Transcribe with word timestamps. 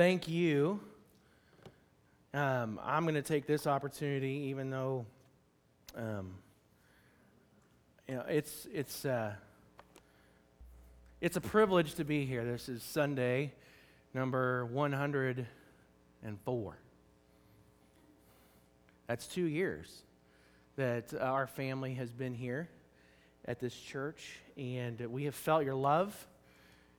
thank 0.00 0.28
you. 0.28 0.80
Um, 2.32 2.80
I'm 2.82 3.02
going 3.02 3.16
to 3.16 3.22
take 3.22 3.46
this 3.46 3.66
opportunity, 3.66 4.46
even 4.48 4.70
though 4.70 5.04
um, 5.94 6.36
you 8.08 8.14
know, 8.14 8.24
it's, 8.26 8.66
it's, 8.72 9.04
uh, 9.04 9.34
it's 11.20 11.36
a 11.36 11.40
privilege 11.42 11.96
to 11.96 12.04
be 12.04 12.24
here. 12.24 12.46
This 12.46 12.70
is 12.70 12.82
Sunday, 12.82 13.52
number 14.14 14.64
104. 14.64 16.78
That's 19.06 19.26
two 19.26 19.44
years 19.44 20.00
that 20.76 21.12
our 21.12 21.46
family 21.46 21.92
has 21.96 22.10
been 22.10 22.32
here 22.32 22.70
at 23.44 23.60
this 23.60 23.74
church, 23.74 24.38
and 24.56 24.98
we 24.98 25.24
have 25.24 25.34
felt 25.34 25.66
your 25.66 25.74
love. 25.74 26.26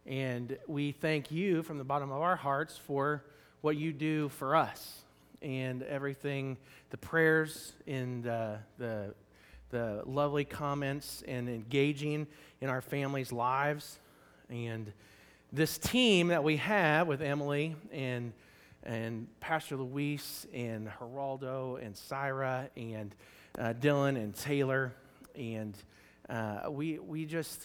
And 0.05 0.57
we 0.67 0.91
thank 0.91 1.31
you 1.31 1.61
from 1.61 1.77
the 1.77 1.83
bottom 1.83 2.11
of 2.11 2.21
our 2.21 2.35
hearts 2.35 2.77
for 2.77 3.23
what 3.61 3.77
you 3.77 3.93
do 3.93 4.29
for 4.29 4.55
us 4.55 5.01
and 5.41 5.83
everything 5.83 6.57
the 6.89 6.97
prayers 6.97 7.73
and 7.85 8.27
uh, 8.27 8.55
the, 8.79 9.13
the 9.69 10.01
lovely 10.05 10.43
comments 10.43 11.23
and 11.27 11.47
engaging 11.47 12.25
in 12.61 12.69
our 12.69 12.81
families' 12.81 13.31
lives. 13.31 13.99
And 14.49 14.91
this 15.53 15.77
team 15.77 16.29
that 16.29 16.43
we 16.43 16.57
have 16.57 17.07
with 17.07 17.21
Emily 17.21 17.75
and, 17.91 18.33
and 18.83 19.27
Pastor 19.39 19.77
Luis 19.77 20.47
and 20.51 20.89
Geraldo 20.99 21.83
and 21.83 21.95
Syra 21.95 22.69
and 22.75 23.13
uh, 23.59 23.73
Dylan 23.79 24.15
and 24.15 24.35
Taylor. 24.35 24.93
And 25.35 25.77
uh, 26.27 26.71
we, 26.71 26.97
we 26.97 27.25
just, 27.25 27.61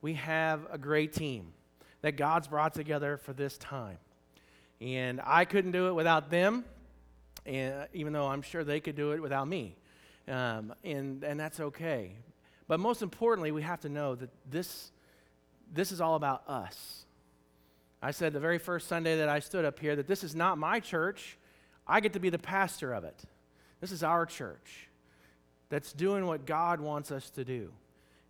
we 0.00 0.14
have 0.14 0.60
a 0.70 0.78
great 0.78 1.12
team 1.12 1.52
that 2.02 2.16
God's 2.16 2.48
brought 2.48 2.74
together 2.74 3.16
for 3.16 3.32
this 3.32 3.56
time. 3.58 3.98
And 4.80 5.20
I 5.24 5.44
couldn't 5.44 5.72
do 5.72 5.88
it 5.88 5.92
without 5.94 6.30
them, 6.30 6.64
and 7.46 7.86
even 7.92 8.12
though 8.12 8.26
I'm 8.26 8.42
sure 8.42 8.64
they 8.64 8.80
could 8.80 8.96
do 8.96 9.12
it 9.12 9.22
without 9.22 9.48
me. 9.48 9.76
Um, 10.28 10.74
and, 10.84 11.22
and 11.24 11.38
that's 11.38 11.60
okay. 11.60 12.12
But 12.68 12.80
most 12.80 13.02
importantly, 13.02 13.52
we 13.52 13.62
have 13.62 13.80
to 13.80 13.88
know 13.88 14.14
that 14.14 14.30
this, 14.50 14.90
this 15.72 15.92
is 15.92 16.00
all 16.00 16.16
about 16.16 16.48
us. 16.48 17.04
I 18.02 18.10
said 18.10 18.32
the 18.32 18.40
very 18.40 18.58
first 18.58 18.88
Sunday 18.88 19.18
that 19.18 19.28
I 19.28 19.38
stood 19.38 19.64
up 19.64 19.78
here 19.78 19.94
that 19.94 20.08
this 20.08 20.24
is 20.24 20.34
not 20.34 20.58
my 20.58 20.80
church. 20.80 21.38
I 21.86 22.00
get 22.00 22.14
to 22.14 22.20
be 22.20 22.30
the 22.30 22.38
pastor 22.38 22.92
of 22.92 23.04
it. 23.04 23.22
This 23.80 23.92
is 23.92 24.02
our 24.02 24.26
church 24.26 24.88
that's 25.68 25.92
doing 25.92 26.26
what 26.26 26.44
God 26.44 26.80
wants 26.80 27.12
us 27.12 27.30
to 27.30 27.44
do. 27.44 27.72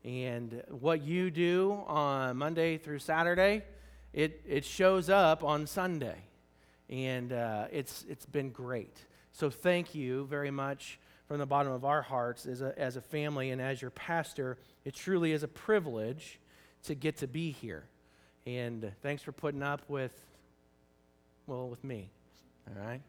And 0.05 0.63
what 0.69 1.03
you 1.03 1.31
do 1.31 1.83
on 1.87 2.37
Monday 2.37 2.77
through 2.77 2.99
Saturday, 2.99 3.63
it, 4.13 4.41
it 4.47 4.65
shows 4.65 5.09
up 5.09 5.45
on 5.45 5.67
Sunday. 5.67 6.17
And 6.91 7.33
uh, 7.33 7.67
it's, 7.71 8.05
it's 8.09 8.27
been 8.27 8.51
great. 8.51 8.97
So 9.33 9.49
thank 9.49 9.95
you 9.95 10.27
very 10.27 10.51
much 10.51 10.99
from 11.29 11.39
the 11.39 11.47
bottom 11.47 11.73
of 11.73 11.85
our 11.85 12.03
hearts 12.03 12.47
as 12.47 12.61
a, 12.61 12.79
as 12.79 12.97
a 12.97 13.01
family 13.01 13.51
and 13.51 13.63
as 13.63 13.81
your 13.81 13.93
pastor. 13.93 14.59
It 14.85 14.95
truly 14.95 15.33
is 15.33 15.43
a 15.43 15.49
privilege 15.49 16.41
to 16.85 16.95
get 16.95 17.17
to 17.19 17.29
be 17.29 17.53
here. 17.53 17.85
And 18.45 18.93
thanks 19.03 19.23
for 19.23 19.33
putting 19.33 19.63
up 19.63 19.83
with, 19.89 20.13
well, 21.47 21.69
with 21.69 21.83
me, 21.85 22.11
all 22.69 22.85
right? 22.85 23.01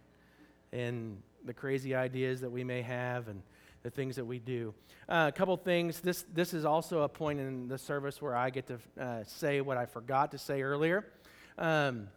And 0.72 1.22
the 1.44 1.54
crazy 1.54 1.96
ideas 1.96 2.42
that 2.42 2.52
we 2.52 2.64
may 2.64 2.84
have 2.84 3.28
and 3.28 3.42
the 3.84 3.90
things 3.90 4.16
that 4.16 4.26
we 4.26 4.40
do. 4.40 4.74
Uh, 5.10 5.30
a 5.34 5.38
couple 5.38 5.56
things. 5.58 6.00
This, 6.00 6.24
this 6.34 6.54
is 6.54 6.64
also 6.64 7.02
a 7.02 7.10
point 7.10 7.40
in 7.40 7.68
the 7.68 7.78
service 7.78 8.22
where 8.22 8.36
I 8.36 8.50
get 8.50 8.68
to 8.68 8.80
uh, 9.00 9.24
say 9.26 9.60
what 9.60 9.76
I 9.76 9.86
forgot 9.86 10.32
to 10.32 10.38
say 10.38 10.62
earlier. 10.62 11.06
Um, 11.58 12.08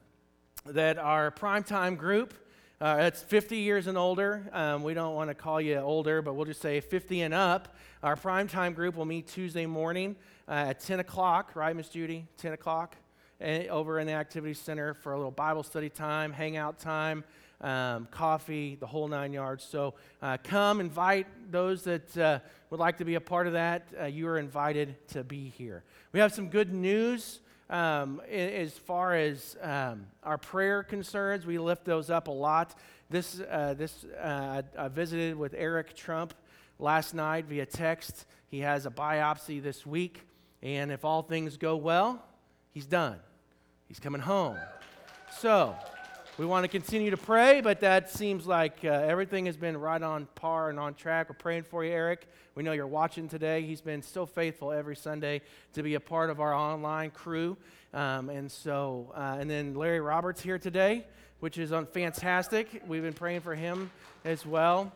that 0.67 0.97
our 0.97 1.33
primetime 1.33 1.99
group, 1.99 2.35
uh, 2.81 2.99
it's 3.01 3.21
50 3.21 3.57
years 3.57 3.89
and 3.89 3.99
older. 3.99 4.49
Um, 4.53 4.85
we 4.85 4.95
don't 4.95 5.17
want 5.17 5.29
to 5.29 5.35
call 5.35 5.61
you 5.61 5.77
older, 5.79 6.23
but 6.23 6.35
we'll 6.35 6.47
just 6.47 6.63
say 6.63 6.81
50 6.81 7.23
and 7.23 7.35
up. 7.35 7.75
Our 8.03 8.15
primetime 8.15 8.75
group 8.75 8.95
will 8.95 9.05
meet 9.05 9.27
Tuesday 9.27 9.67
morning 9.67 10.15
uh, 10.49 10.69
at 10.69 10.81
10 10.81 11.01
o'clock, 11.01 11.57
right, 11.57 11.75
Miss 11.75 11.89
Judy? 11.89 12.27
10 12.39 12.53
o'clock 12.53 12.95
eh, 13.41 13.67
over 13.67 13.99
in 13.99 14.07
the 14.07 14.13
Activity 14.13 14.55
Center 14.55 14.95
for 14.95 15.13
a 15.13 15.17
little 15.17 15.33
Bible 15.33 15.65
study 15.65 15.89
time, 15.89 16.33
hangout 16.33 16.79
time 16.79 17.25
um, 17.61 18.09
coffee, 18.11 18.77
the 18.79 18.87
whole 18.87 19.09
nine 19.09 19.33
yards. 19.33 19.65
So 19.65 19.95
uh, 20.23 20.39
come, 20.43 20.81
invite 20.81 21.27
those 21.51 21.83
that 21.85 22.17
uh, 22.17 22.39
would 22.71 22.81
like 22.81 22.99
to 22.99 23.05
be 23.05 23.15
a 23.15 23.21
part 23.21 23.47
of 23.47 23.55
that. 23.55 23.89
Uh, 23.99 24.05
you 24.05 24.29
are 24.29 24.39
invited 24.39 24.97
to 25.09 25.25
be 25.25 25.53
here. 25.57 25.85
We 26.13 26.21
have 26.21 26.33
some 26.33 26.49
good 26.49 26.73
news. 26.73 27.41
Um, 27.69 28.21
as 28.31 28.73
far 28.75 29.17
as 29.17 29.57
um, 29.61 30.07
our 30.23 30.39
prayer 30.39 30.85
concerns, 30.85 31.45
we 31.45 31.59
lift 31.59 31.85
those 31.85 32.11
up 32.11 32.29
a 32.29 32.33
lot. 32.33 32.79
This, 33.11 33.41
uh, 33.41 33.75
this 33.75 34.05
uh, 34.05 34.63
I 34.79 34.89
visited 34.89 35.37
with 35.37 35.55
Eric 35.57 35.97
Trump 35.97 36.35
last 36.79 37.15
night 37.15 37.47
via 37.47 37.67
text. 37.67 38.27
He 38.49 38.61
has 38.61 38.87
a 38.87 38.91
biopsy 38.91 39.61
this 39.61 39.85
week, 39.85 40.23
and 40.63 40.93
if 40.93 41.05
all 41.05 41.23
things 41.23 41.57
go 41.57 41.77
well, 41.77 42.25
he's 42.73 42.87
done. 42.87 43.19
He's 43.89 43.99
coming 43.99 44.21
home. 44.21 44.57
So, 45.39 45.75
we 46.39 46.45
want 46.45 46.65
to 46.65 46.69
continue 46.69 47.11
to 47.11 47.17
pray, 47.17 47.63
but 47.63 47.81
that 47.81 48.11
seems 48.11 48.47
like 48.47 48.81
uh, 48.85 48.89
everything 48.89 49.47
has 49.47 49.57
been 49.57 49.75
right 49.75 50.03
on 50.03 50.29
par 50.35 50.69
and 50.69 50.79
on 50.79 50.93
track. 50.93 51.31
We're 51.31 51.37
praying 51.37 51.63
for 51.63 51.83
you, 51.83 51.91
Eric. 51.91 52.29
We 52.55 52.63
know 52.63 52.73
you're 52.73 52.87
watching 52.87 53.27
today. 53.27 53.63
He's 53.63 53.81
been 53.81 54.03
so 54.03 54.27
faithful 54.27 54.71
every 54.71 54.97
Sunday 54.97 55.41
to 55.73 55.83
be 55.83 55.95
a 55.95 56.01
part 56.01 56.29
of 56.29 56.39
our 56.39 56.53
online 56.53 57.11
crew. 57.11 57.57
Um, 57.95 58.29
and 58.29 58.53
so, 58.53 59.13
uh, 59.15 59.39
and 59.41 59.49
then 59.49 59.75
Larry 59.75 60.01
Roberts 60.01 60.43
here 60.43 60.59
today, 60.59 61.07
which 61.41 61.57
is 61.57 61.73
on 61.73 61.87
fantastic. 61.87 62.83
We've 62.87 63.03
been 63.03 63.15
praying 63.15 63.41
for 63.41 63.55
him 63.55 63.91
as 64.27 64.45
well. 64.45 64.93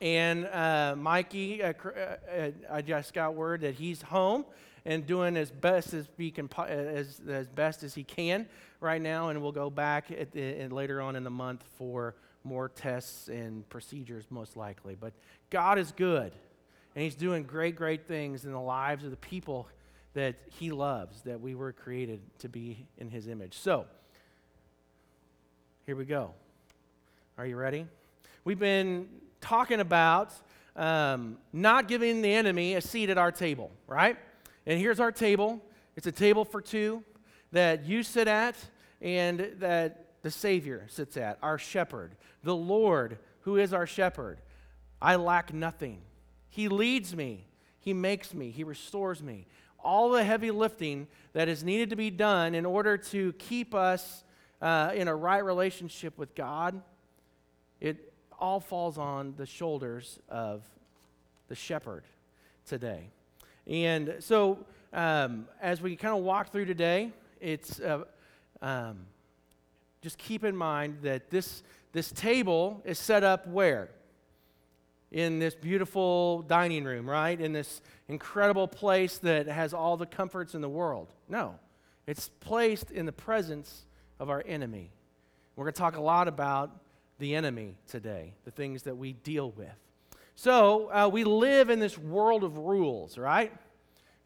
And 0.00 0.46
uh, 0.46 0.94
Mikey, 0.96 1.62
uh, 1.62 1.74
uh, 1.74 2.50
I 2.70 2.80
just 2.80 3.12
got 3.12 3.34
word 3.34 3.60
that 3.60 3.74
he's 3.74 4.00
home 4.00 4.46
and 4.84 5.06
doing 5.06 5.36
as 5.36 5.50
best 5.50 5.94
as, 5.94 6.08
he 6.16 6.30
can, 6.30 6.48
as, 6.68 7.20
as 7.28 7.48
best 7.48 7.82
as 7.82 7.94
he 7.94 8.04
can 8.04 8.46
right 8.80 9.00
now, 9.00 9.28
and 9.28 9.40
we'll 9.40 9.52
go 9.52 9.70
back 9.70 10.10
at 10.10 10.32
the, 10.32 10.66
later 10.68 11.00
on 11.00 11.16
in 11.16 11.24
the 11.24 11.30
month 11.30 11.64
for 11.76 12.14
more 12.44 12.68
tests 12.68 13.28
and 13.28 13.68
procedures, 13.68 14.24
most 14.30 14.56
likely. 14.56 14.96
But 14.98 15.12
God 15.50 15.78
is 15.78 15.92
good, 15.92 16.32
and 16.94 17.04
He's 17.04 17.14
doing 17.14 17.44
great, 17.44 17.76
great 17.76 18.06
things 18.06 18.44
in 18.44 18.52
the 18.52 18.60
lives 18.60 19.04
of 19.04 19.10
the 19.10 19.16
people 19.16 19.68
that 20.14 20.34
He 20.58 20.70
loves, 20.70 21.22
that 21.22 21.40
we 21.40 21.54
were 21.54 21.72
created 21.72 22.20
to 22.40 22.48
be 22.48 22.84
in 22.98 23.08
His 23.08 23.28
image. 23.28 23.56
So, 23.56 23.86
here 25.86 25.96
we 25.96 26.04
go. 26.04 26.32
Are 27.38 27.46
you 27.46 27.56
ready? 27.56 27.86
We've 28.44 28.58
been 28.58 29.08
talking 29.40 29.80
about 29.80 30.32
um, 30.76 31.38
not 31.52 31.88
giving 31.88 32.22
the 32.22 32.32
enemy 32.32 32.74
a 32.74 32.80
seat 32.80 33.10
at 33.10 33.18
our 33.18 33.32
table, 33.32 33.70
right? 33.86 34.16
And 34.66 34.78
here's 34.78 35.00
our 35.00 35.12
table. 35.12 35.60
It's 35.96 36.06
a 36.06 36.12
table 36.12 36.44
for 36.44 36.60
two 36.60 37.04
that 37.52 37.84
you 37.84 38.02
sit 38.02 38.28
at 38.28 38.56
and 39.00 39.54
that 39.58 40.06
the 40.22 40.30
Savior 40.30 40.86
sits 40.88 41.16
at, 41.16 41.38
our 41.42 41.58
shepherd, 41.58 42.14
the 42.42 42.54
Lord 42.54 43.18
who 43.40 43.56
is 43.56 43.72
our 43.72 43.86
shepherd. 43.86 44.40
I 45.00 45.16
lack 45.16 45.52
nothing. 45.52 46.00
He 46.48 46.68
leads 46.68 47.14
me, 47.14 47.46
He 47.80 47.92
makes 47.92 48.32
me, 48.32 48.50
He 48.50 48.64
restores 48.64 49.22
me. 49.22 49.46
All 49.84 50.10
the 50.10 50.22
heavy 50.22 50.52
lifting 50.52 51.08
that 51.32 51.48
is 51.48 51.64
needed 51.64 51.90
to 51.90 51.96
be 51.96 52.10
done 52.10 52.54
in 52.54 52.64
order 52.64 52.96
to 52.96 53.32
keep 53.34 53.74
us 53.74 54.22
uh, 54.60 54.92
in 54.94 55.08
a 55.08 55.14
right 55.14 55.44
relationship 55.44 56.16
with 56.16 56.36
God, 56.36 56.80
it 57.80 58.12
all 58.38 58.60
falls 58.60 58.96
on 58.96 59.34
the 59.36 59.46
shoulders 59.46 60.20
of 60.28 60.62
the 61.48 61.56
shepherd 61.56 62.04
today. 62.64 63.10
And 63.66 64.16
so, 64.20 64.58
um, 64.92 65.46
as 65.60 65.80
we 65.80 65.96
kind 65.96 66.16
of 66.16 66.22
walk 66.22 66.52
through 66.52 66.66
today, 66.66 67.12
it's 67.40 67.80
uh, 67.80 68.04
um, 68.60 69.06
just 70.02 70.18
keep 70.18 70.44
in 70.44 70.56
mind 70.56 70.98
that 71.02 71.30
this, 71.30 71.62
this 71.92 72.10
table 72.10 72.82
is 72.84 72.98
set 72.98 73.22
up 73.22 73.46
where? 73.46 73.88
In 75.10 75.38
this 75.38 75.54
beautiful 75.54 76.42
dining 76.42 76.84
room, 76.84 77.08
right? 77.08 77.38
In 77.40 77.52
this 77.52 77.80
incredible 78.08 78.66
place 78.66 79.18
that 79.18 79.46
has 79.46 79.72
all 79.72 79.96
the 79.96 80.06
comforts 80.06 80.54
in 80.54 80.60
the 80.60 80.68
world. 80.68 81.12
No, 81.28 81.58
it's 82.06 82.28
placed 82.40 82.90
in 82.90 83.06
the 83.06 83.12
presence 83.12 83.84
of 84.18 84.28
our 84.28 84.42
enemy. 84.46 84.90
We're 85.54 85.64
going 85.64 85.74
to 85.74 85.78
talk 85.78 85.96
a 85.96 86.02
lot 86.02 86.28
about 86.28 86.70
the 87.18 87.36
enemy 87.36 87.76
today, 87.86 88.34
the 88.44 88.50
things 88.50 88.82
that 88.84 88.96
we 88.96 89.12
deal 89.12 89.50
with. 89.52 89.68
So 90.34 90.90
uh, 90.90 91.08
we 91.08 91.24
live 91.24 91.70
in 91.70 91.78
this 91.78 91.98
world 91.98 92.44
of 92.44 92.56
rules, 92.56 93.18
right? 93.18 93.52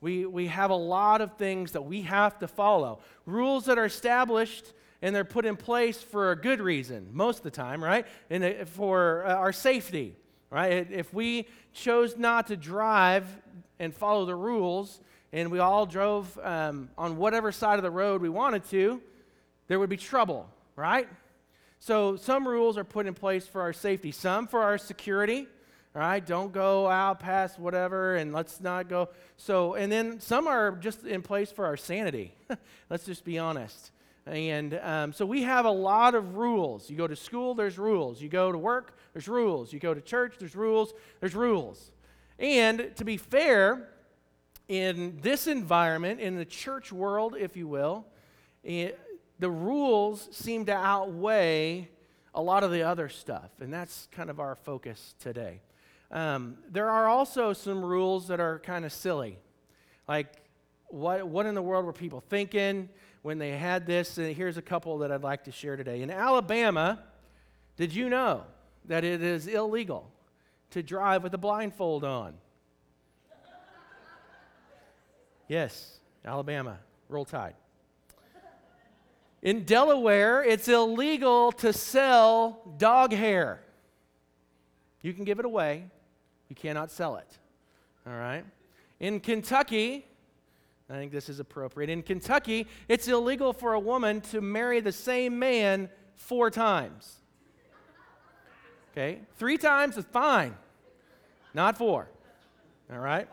We, 0.00 0.26
we 0.26 0.46
have 0.46 0.70
a 0.70 0.76
lot 0.76 1.20
of 1.20 1.36
things 1.36 1.72
that 1.72 1.82
we 1.82 2.02
have 2.02 2.38
to 2.38 2.48
follow. 2.48 3.00
Rules 3.24 3.64
that 3.66 3.78
are 3.78 3.84
established 3.84 4.72
and 5.02 5.14
they're 5.14 5.24
put 5.24 5.44
in 5.44 5.56
place 5.56 6.02
for 6.02 6.32
a 6.32 6.36
good 6.36 6.60
reason, 6.60 7.08
most 7.12 7.38
of 7.38 7.42
the 7.44 7.50
time, 7.50 7.82
right? 7.82 8.06
And 8.30 8.44
uh, 8.44 8.64
for 8.66 9.26
uh, 9.26 9.34
our 9.34 9.52
safety, 9.52 10.16
right? 10.50 10.90
If 10.90 11.12
we 11.12 11.48
chose 11.72 12.16
not 12.16 12.46
to 12.48 12.56
drive 12.56 13.26
and 13.78 13.94
follow 13.94 14.24
the 14.24 14.34
rules 14.34 15.00
and 15.32 15.50
we 15.50 15.58
all 15.58 15.86
drove 15.86 16.38
um, 16.42 16.88
on 16.96 17.16
whatever 17.16 17.52
side 17.52 17.78
of 17.78 17.82
the 17.82 17.90
road 17.90 18.22
we 18.22 18.28
wanted 18.28 18.64
to, 18.70 19.02
there 19.68 19.78
would 19.78 19.90
be 19.90 19.96
trouble, 19.96 20.48
right? 20.76 21.08
So 21.78 22.16
some 22.16 22.46
rules 22.46 22.78
are 22.78 22.84
put 22.84 23.06
in 23.06 23.14
place 23.14 23.46
for 23.46 23.60
our 23.60 23.72
safety, 23.72 24.12
some 24.12 24.46
for 24.46 24.62
our 24.62 24.78
security. 24.78 25.46
All 25.96 26.02
right, 26.02 26.26
don't 26.26 26.52
go 26.52 26.90
out 26.90 27.20
past 27.20 27.58
whatever, 27.58 28.16
and 28.16 28.30
let's 28.30 28.60
not 28.60 28.86
go. 28.86 29.08
So, 29.38 29.76
and 29.76 29.90
then 29.90 30.20
some 30.20 30.46
are 30.46 30.72
just 30.72 31.04
in 31.04 31.22
place 31.22 31.50
for 31.50 31.64
our 31.64 31.78
sanity. 31.78 32.34
let's 32.90 33.06
just 33.06 33.24
be 33.24 33.38
honest. 33.38 33.92
And 34.26 34.78
um, 34.82 35.14
so 35.14 35.24
we 35.24 35.44
have 35.44 35.64
a 35.64 35.70
lot 35.70 36.14
of 36.14 36.36
rules. 36.36 36.90
You 36.90 36.98
go 36.98 37.06
to 37.06 37.16
school, 37.16 37.54
there's 37.54 37.78
rules. 37.78 38.20
You 38.20 38.28
go 38.28 38.52
to 38.52 38.58
work, 38.58 38.94
there's 39.14 39.26
rules. 39.26 39.72
You 39.72 39.78
go 39.78 39.94
to 39.94 40.02
church, 40.02 40.34
there's 40.38 40.54
rules. 40.54 40.92
There's 41.20 41.34
rules. 41.34 41.92
And 42.38 42.94
to 42.96 43.04
be 43.06 43.16
fair, 43.16 43.88
in 44.68 45.18
this 45.22 45.46
environment, 45.46 46.20
in 46.20 46.36
the 46.36 46.44
church 46.44 46.92
world, 46.92 47.36
if 47.40 47.56
you 47.56 47.68
will, 47.68 48.04
it, 48.62 49.00
the 49.38 49.48
rules 49.48 50.28
seem 50.30 50.66
to 50.66 50.74
outweigh 50.74 51.88
a 52.34 52.42
lot 52.42 52.64
of 52.64 52.70
the 52.70 52.82
other 52.82 53.08
stuff. 53.08 53.48
And 53.60 53.72
that's 53.72 54.08
kind 54.12 54.28
of 54.28 54.40
our 54.40 54.56
focus 54.56 55.14
today. 55.18 55.62
Um, 56.10 56.58
there 56.70 56.88
are 56.88 57.08
also 57.08 57.52
some 57.52 57.84
rules 57.84 58.28
that 58.28 58.40
are 58.40 58.60
kind 58.60 58.84
of 58.84 58.92
silly. 58.92 59.38
Like, 60.08 60.28
what, 60.88 61.26
what 61.26 61.46
in 61.46 61.54
the 61.54 61.62
world 61.62 61.84
were 61.84 61.92
people 61.92 62.22
thinking 62.28 62.88
when 63.22 63.38
they 63.38 63.50
had 63.50 63.86
this? 63.86 64.18
And 64.18 64.34
here's 64.34 64.56
a 64.56 64.62
couple 64.62 64.98
that 64.98 65.10
I'd 65.10 65.22
like 65.22 65.44
to 65.44 65.52
share 65.52 65.76
today. 65.76 66.02
In 66.02 66.10
Alabama, 66.10 67.02
did 67.76 67.94
you 67.94 68.08
know 68.08 68.44
that 68.84 69.04
it 69.04 69.22
is 69.22 69.46
illegal 69.46 70.10
to 70.70 70.82
drive 70.82 71.22
with 71.22 71.34
a 71.34 71.38
blindfold 71.38 72.04
on? 72.04 72.34
yes, 75.48 75.98
Alabama, 76.24 76.78
roll 77.08 77.24
tide. 77.24 77.54
In 79.42 79.64
Delaware, 79.64 80.42
it's 80.42 80.68
illegal 80.68 81.52
to 81.52 81.72
sell 81.72 82.60
dog 82.78 83.12
hair. 83.12 83.60
You 85.02 85.12
can 85.12 85.24
give 85.24 85.38
it 85.38 85.44
away, 85.44 85.84
you 86.48 86.56
cannot 86.56 86.90
sell 86.90 87.16
it. 87.16 87.38
All 88.06 88.14
right? 88.14 88.44
In 89.00 89.20
Kentucky, 89.20 90.06
I 90.88 90.94
think 90.94 91.12
this 91.12 91.28
is 91.28 91.40
appropriate. 91.40 91.90
In 91.90 92.02
Kentucky, 92.02 92.66
it's 92.88 93.08
illegal 93.08 93.52
for 93.52 93.74
a 93.74 93.80
woman 93.80 94.20
to 94.32 94.40
marry 94.40 94.80
the 94.80 94.92
same 94.92 95.38
man 95.38 95.90
four 96.14 96.50
times. 96.50 97.16
Okay? 98.92 99.20
Three 99.36 99.58
times 99.58 99.96
is 99.96 100.04
fine, 100.04 100.54
not 101.52 101.76
four. 101.76 102.08
All 102.90 102.98
right? 102.98 103.28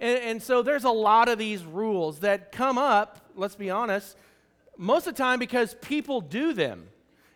And, 0.00 0.18
and, 0.22 0.42
so 0.42 0.62
there's 0.62 0.84
a 0.84 0.90
lot 0.90 1.28
of 1.28 1.38
these 1.38 1.64
rules 1.64 2.20
that 2.20 2.52
come 2.52 2.78
up, 2.78 3.18
let's 3.34 3.56
be 3.56 3.70
honest, 3.70 4.16
most 4.76 5.06
of 5.06 5.14
the 5.14 5.22
time 5.22 5.38
because 5.38 5.74
people 5.80 6.20
do 6.20 6.52
them. 6.52 6.88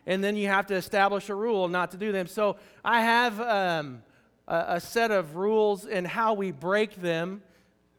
And 0.07 0.23
then 0.23 0.37
you 0.37 0.49
have 0.49 0.67
to 0.67 0.75
establish 0.75 1.29
a 1.29 1.35
rule 1.35 1.69
not 1.69 1.91
to 1.93 1.97
do 1.97 2.13
them. 2.13 2.27
So 2.27 2.57
I 2.85 3.03
have 3.03 3.41
um, 3.41 4.03
a, 4.51 4.75
a 4.75 4.81
set 4.81 5.11
of 5.11 5.37
rules 5.37 5.87
and 5.87 6.07
how 6.07 6.35
we 6.35 6.51
break 6.51 6.97
them, 6.97 7.43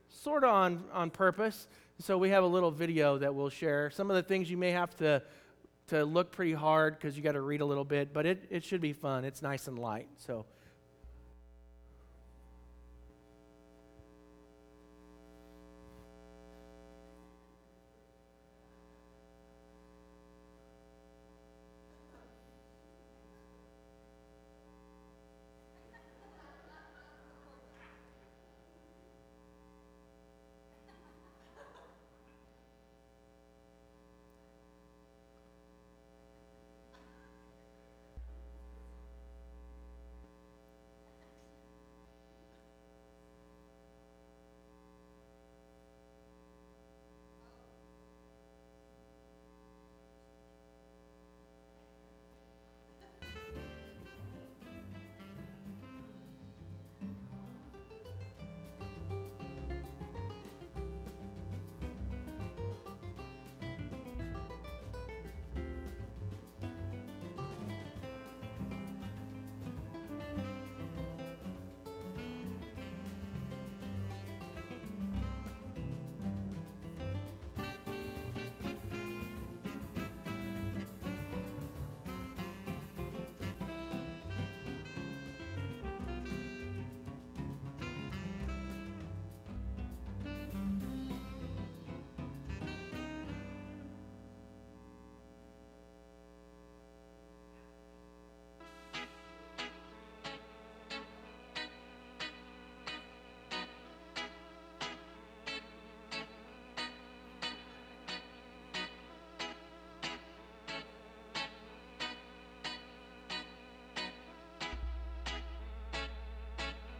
sort 0.09 0.43
of 0.43 0.53
on, 0.53 0.83
on 0.91 1.09
purpose. 1.09 1.67
So 1.99 2.17
we 2.17 2.29
have 2.29 2.43
a 2.43 2.47
little 2.47 2.71
video 2.71 3.17
that 3.17 3.33
we'll 3.33 3.49
share. 3.49 3.89
Some 3.89 4.11
of 4.11 4.15
the 4.15 4.23
things 4.23 4.51
you 4.51 4.57
may 4.57 4.71
have 4.71 4.95
to, 4.97 5.23
to 5.87 6.03
look 6.03 6.31
pretty 6.31 6.53
hard 6.53 6.95
because 6.95 7.15
you 7.15 7.23
got 7.23 7.33
to 7.33 7.41
read 7.41 7.61
a 7.61 7.65
little 7.65 7.85
bit, 7.85 8.13
but 8.13 8.25
it, 8.25 8.45
it 8.49 8.63
should 8.63 8.81
be 8.81 8.93
fun. 8.93 9.23
It's 9.23 9.41
nice 9.41 9.67
and 9.67 9.79
light. 9.79 10.09
So 10.17 10.45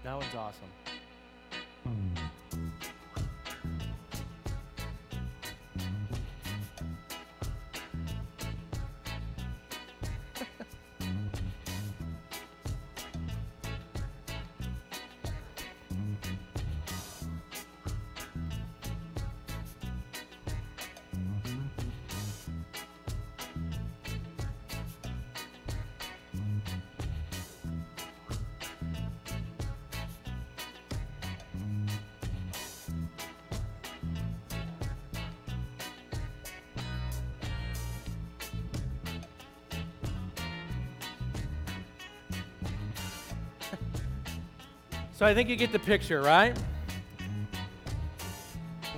That 0.04 0.18
one's 0.18 0.34
awesome. 0.36 0.81
So 45.22 45.28
I 45.28 45.36
think 45.36 45.50
you 45.50 45.56
get 45.56 45.72
the 45.72 45.78
picture, 45.78 46.20
right? 46.24 46.58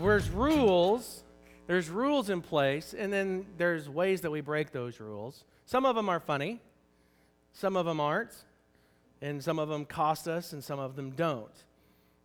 There's 0.02 0.30
rules, 0.30 1.22
there's 1.68 1.90
rules 1.90 2.30
in 2.30 2.40
place, 2.40 2.96
and 2.98 3.12
then 3.12 3.46
there's 3.58 3.90
ways 3.90 4.22
that 4.22 4.32
we 4.32 4.40
break 4.40 4.72
those 4.72 5.02
rules. 5.02 5.44
Some 5.66 5.86
of 5.86 5.98
them 5.98 6.08
are 6.08 6.22
funny, 6.22 6.62
some 7.52 7.76
of 7.76 7.86
them 7.86 8.00
aren't, 8.00 8.32
and 9.22 9.44
some 9.44 9.60
of 9.60 9.68
them 9.68 9.84
cost 9.84 10.30
us, 10.30 10.54
and 10.54 10.64
some 10.64 10.80
of 10.80 10.96
them 10.96 11.10
don't. 11.10 11.52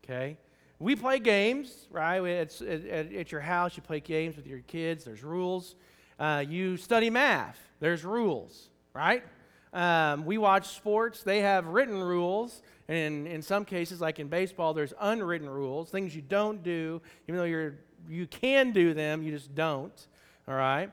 Okay? 0.05 0.37
We 0.78 0.95
play 0.95 1.19
games, 1.19 1.88
right? 1.90 2.23
It's, 2.23 2.61
at, 2.61 2.87
at, 2.87 3.33
your 3.33 3.40
house, 3.40 3.76
you 3.76 3.83
play 3.83 3.99
games 3.99 4.37
with 4.37 4.47
your 4.47 4.61
kids, 4.61 5.02
there's 5.02 5.25
rules. 5.25 5.75
Uh, 6.21 6.45
you 6.49 6.76
study 6.76 7.11
math, 7.11 7.59
there's 7.81 8.05
rules, 8.05 8.69
right? 8.95 9.25
Um, 9.73 10.25
we 10.25 10.38
watch 10.38 10.69
sports, 10.69 11.25
they 11.25 11.40
have 11.40 11.67
written 11.67 12.00
rules. 12.00 12.62
And 12.88 13.26
in 13.28 13.42
some 13.42 13.64
cases, 13.66 14.00
like 14.00 14.18
in 14.18 14.28
baseball, 14.28 14.73
there's 14.73 14.95
unwritten 14.99 15.49
rules, 15.49 15.90
things 15.90 16.16
you 16.16 16.23
don't 16.23 16.62
do, 16.62 17.02
even 17.28 17.38
though 17.38 17.45
you're, 17.45 17.75
you 18.09 18.26
can 18.26 18.73
do 18.73 18.95
them, 18.95 19.23
you 19.23 19.30
just 19.30 19.54
don't. 19.54 20.07
All 20.47 20.54
right? 20.54 20.90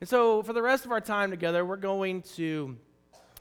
And 0.00 0.08
so, 0.08 0.42
for 0.42 0.52
the 0.52 0.62
rest 0.62 0.84
of 0.84 0.92
our 0.92 1.00
time 1.00 1.30
together, 1.30 1.64
we're 1.64 1.76
going 1.76 2.22
to 2.36 2.76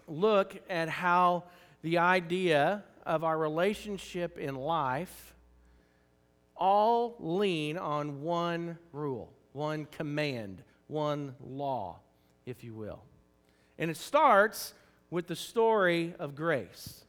look 0.08 0.56
at 0.70 0.90
how 0.90 1.44
the 1.82 1.98
idea 1.98 2.84
of 3.06 3.24
our 3.24 3.38
relationship 3.38 4.38
in 4.38 4.56
life 4.56 5.34
all 6.56 7.16
lean 7.20 7.78
on 7.78 8.22
one 8.22 8.78
rule, 8.92 9.32
one 9.54 9.86
command, 9.86 10.62
one 10.88 11.36
law, 11.42 12.00
if 12.46 12.64
you 12.64 12.74
will. 12.74 13.02
And 13.78 13.90
it 13.90 13.98
starts 13.98 14.74
with 15.10 15.28
the 15.28 15.36
story 15.36 16.14
of 16.20 16.36
grace. 16.36 17.06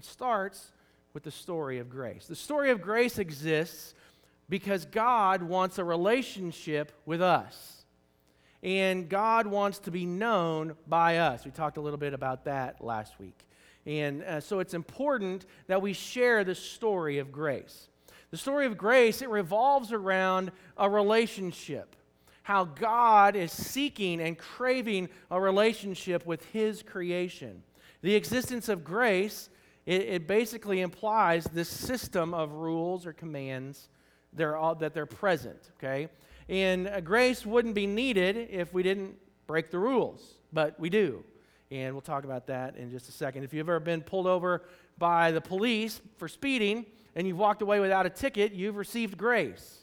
It 0.00 0.06
starts 0.06 0.72
with 1.12 1.24
the 1.24 1.30
story 1.30 1.78
of 1.78 1.90
grace. 1.90 2.24
The 2.26 2.34
story 2.34 2.70
of 2.70 2.80
grace 2.80 3.18
exists 3.18 3.94
because 4.48 4.86
God 4.86 5.42
wants 5.42 5.76
a 5.76 5.84
relationship 5.84 6.90
with 7.04 7.20
us. 7.20 7.84
And 8.62 9.10
God 9.10 9.46
wants 9.46 9.78
to 9.80 9.90
be 9.90 10.06
known 10.06 10.74
by 10.86 11.18
us. 11.18 11.44
We 11.44 11.50
talked 11.50 11.76
a 11.76 11.82
little 11.82 11.98
bit 11.98 12.14
about 12.14 12.46
that 12.46 12.82
last 12.82 13.18
week. 13.20 13.46
And 13.84 14.22
uh, 14.22 14.40
so 14.40 14.60
it's 14.60 14.72
important 14.72 15.44
that 15.66 15.82
we 15.82 15.92
share 15.92 16.44
the 16.44 16.54
story 16.54 17.18
of 17.18 17.30
grace. 17.30 17.88
The 18.30 18.38
story 18.38 18.64
of 18.64 18.78
grace, 18.78 19.20
it 19.20 19.28
revolves 19.28 19.92
around 19.92 20.50
a 20.78 20.88
relationship. 20.88 21.94
How 22.42 22.64
God 22.64 23.36
is 23.36 23.52
seeking 23.52 24.18
and 24.22 24.38
craving 24.38 25.10
a 25.30 25.38
relationship 25.38 26.24
with 26.24 26.42
His 26.46 26.82
creation. 26.82 27.62
The 28.00 28.14
existence 28.14 28.70
of 28.70 28.82
grace, 28.82 29.50
it, 29.86 30.02
it 30.02 30.26
basically 30.26 30.80
implies 30.80 31.44
this 31.44 31.68
system 31.68 32.34
of 32.34 32.52
rules 32.52 33.06
or 33.06 33.12
commands 33.12 33.88
they're 34.32 34.56
all, 34.56 34.74
that 34.76 34.94
they're 34.94 35.06
present, 35.06 35.70
okay? 35.78 36.08
And 36.48 36.88
uh, 36.88 37.00
grace 37.00 37.44
wouldn't 37.44 37.74
be 37.74 37.86
needed 37.86 38.48
if 38.50 38.72
we 38.72 38.82
didn't 38.82 39.16
break 39.46 39.70
the 39.70 39.78
rules, 39.78 40.34
but 40.52 40.78
we 40.78 40.90
do. 40.90 41.24
And 41.70 41.94
we'll 41.94 42.00
talk 42.00 42.24
about 42.24 42.46
that 42.48 42.76
in 42.76 42.90
just 42.90 43.08
a 43.08 43.12
second. 43.12 43.44
If 43.44 43.52
you've 43.52 43.68
ever 43.68 43.80
been 43.80 44.02
pulled 44.02 44.26
over 44.26 44.62
by 44.98 45.30
the 45.30 45.40
police 45.40 46.00
for 46.18 46.28
speeding 46.28 46.86
and 47.14 47.26
you've 47.26 47.38
walked 47.38 47.62
away 47.62 47.80
without 47.80 48.06
a 48.06 48.10
ticket, 48.10 48.52
you've 48.52 48.76
received 48.76 49.16
grace 49.16 49.79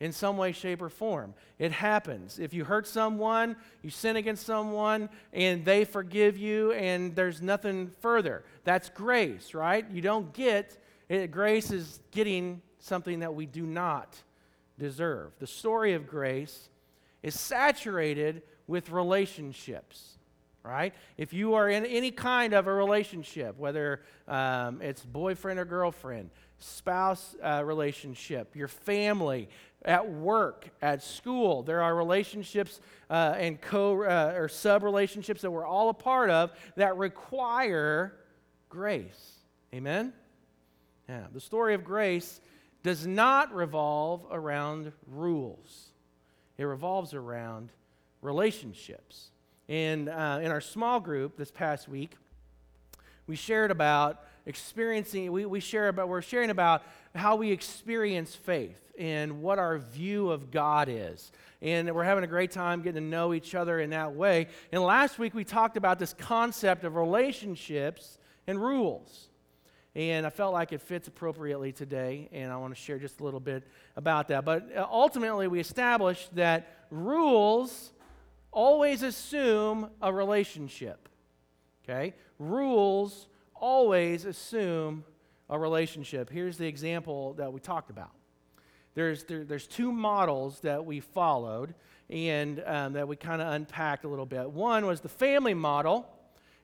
in 0.00 0.12
some 0.12 0.38
way, 0.38 0.52
shape, 0.52 0.80
or 0.80 0.88
form. 0.88 1.34
It 1.58 1.72
happens. 1.72 2.38
If 2.38 2.54
you 2.54 2.64
hurt 2.64 2.86
someone, 2.86 3.56
you 3.82 3.90
sin 3.90 4.16
against 4.16 4.46
someone, 4.46 5.10
and 5.32 5.64
they 5.64 5.84
forgive 5.84 6.38
you, 6.38 6.72
and 6.72 7.14
there's 7.14 7.42
nothing 7.42 7.92
further. 8.00 8.42
That's 8.64 8.88
grace, 8.88 9.52
right? 9.54 9.88
You 9.90 10.00
don't 10.00 10.32
get 10.32 10.78
it, 11.10 11.30
grace 11.32 11.70
is 11.70 12.00
getting 12.12 12.62
something 12.78 13.18
that 13.20 13.34
we 13.34 13.44
do 13.44 13.66
not 13.66 14.16
deserve. 14.78 15.32
The 15.38 15.46
story 15.46 15.92
of 15.94 16.06
grace 16.06 16.70
is 17.22 17.38
saturated 17.38 18.42
with 18.66 18.90
relationships 18.90 20.16
right? 20.62 20.94
If 21.16 21.32
you 21.32 21.54
are 21.54 21.68
in 21.68 21.86
any 21.86 22.10
kind 22.10 22.52
of 22.52 22.66
a 22.66 22.72
relationship, 22.74 23.58
whether 23.58 24.02
um, 24.28 24.82
it's 24.82 25.04
boyfriend 25.04 25.58
or 25.58 25.64
girlfriend, 25.64 26.30
spouse 26.58 27.34
uh, 27.42 27.62
relationship, 27.64 28.54
your 28.54 28.68
family, 28.68 29.48
at 29.84 30.10
work, 30.10 30.68
at 30.82 31.02
school, 31.02 31.62
there 31.62 31.82
are 31.82 31.94
relationships 31.94 32.80
uh, 33.08 33.34
and 33.38 33.60
co 33.60 34.02
uh, 34.02 34.34
or 34.36 34.48
sub 34.48 34.82
relationships 34.82 35.42
that 35.42 35.50
we're 35.50 35.66
all 35.66 35.88
a 35.88 35.94
part 35.94 36.30
of 36.30 36.52
that 36.76 36.96
require 36.96 38.14
grace. 38.68 39.38
Amen? 39.74 40.12
Yeah, 41.08 41.24
the 41.32 41.40
story 41.40 41.74
of 41.74 41.84
grace 41.84 42.40
does 42.82 43.06
not 43.06 43.54
revolve 43.54 44.26
around 44.30 44.92
rules, 45.06 45.90
it 46.58 46.64
revolves 46.64 47.14
around 47.14 47.70
relationships. 48.22 49.30
And 49.68 50.08
uh, 50.08 50.40
in 50.42 50.50
our 50.50 50.60
small 50.60 50.98
group 50.98 51.36
this 51.36 51.52
past 51.52 51.88
week, 51.88 52.16
we 53.28 53.36
shared 53.36 53.70
about 53.70 54.24
experiencing, 54.50 55.32
we, 55.32 55.46
we 55.46 55.60
share 55.60 55.88
about, 55.88 56.08
we're 56.08 56.20
sharing 56.20 56.50
about 56.50 56.82
how 57.14 57.36
we 57.36 57.50
experience 57.50 58.34
faith 58.34 58.78
and 58.98 59.40
what 59.40 59.58
our 59.58 59.78
view 59.78 60.30
of 60.30 60.50
God 60.50 60.88
is. 60.90 61.32
And 61.62 61.90
we're 61.94 62.04
having 62.04 62.24
a 62.24 62.26
great 62.26 62.50
time 62.50 62.82
getting 62.82 63.02
to 63.02 63.08
know 63.08 63.32
each 63.32 63.54
other 63.54 63.80
in 63.80 63.90
that 63.90 64.14
way. 64.14 64.48
And 64.72 64.82
last 64.82 65.18
week 65.18 65.34
we 65.34 65.44
talked 65.44 65.78
about 65.78 65.98
this 65.98 66.12
concept 66.12 66.84
of 66.84 66.96
relationships 66.96 68.18
and 68.46 68.60
rules. 68.60 69.30
And 69.94 70.24
I 70.24 70.30
felt 70.30 70.52
like 70.52 70.72
it 70.72 70.80
fits 70.80 71.08
appropriately 71.08 71.72
today, 71.72 72.28
and 72.32 72.52
I 72.52 72.56
want 72.58 72.74
to 72.74 72.80
share 72.80 72.98
just 72.98 73.20
a 73.20 73.24
little 73.24 73.40
bit 73.40 73.64
about 73.96 74.28
that. 74.28 74.44
But 74.44 74.70
uh, 74.76 74.86
ultimately, 74.88 75.48
we 75.48 75.58
established 75.58 76.34
that 76.36 76.86
rules 76.90 77.90
always 78.52 79.02
assume 79.02 79.90
a 80.00 80.12
relationship. 80.12 81.08
Okay? 81.82 82.14
Rules 82.38 83.26
always 83.60 84.24
assume 84.24 85.04
a 85.48 85.58
relationship. 85.58 86.30
Here's 86.30 86.56
the 86.56 86.66
example 86.66 87.34
that 87.34 87.52
we 87.52 87.60
talked 87.60 87.90
about. 87.90 88.10
There's, 88.94 89.24
there, 89.24 89.44
there's 89.44 89.66
two 89.66 89.92
models 89.92 90.60
that 90.60 90.84
we 90.84 91.00
followed 91.00 91.74
and 92.08 92.62
um, 92.66 92.94
that 92.94 93.06
we 93.06 93.16
kind 93.16 93.40
of 93.40 93.52
unpacked 93.52 94.04
a 94.04 94.08
little 94.08 94.26
bit. 94.26 94.50
One 94.50 94.86
was 94.86 95.00
the 95.00 95.08
family 95.08 95.54
model, 95.54 96.08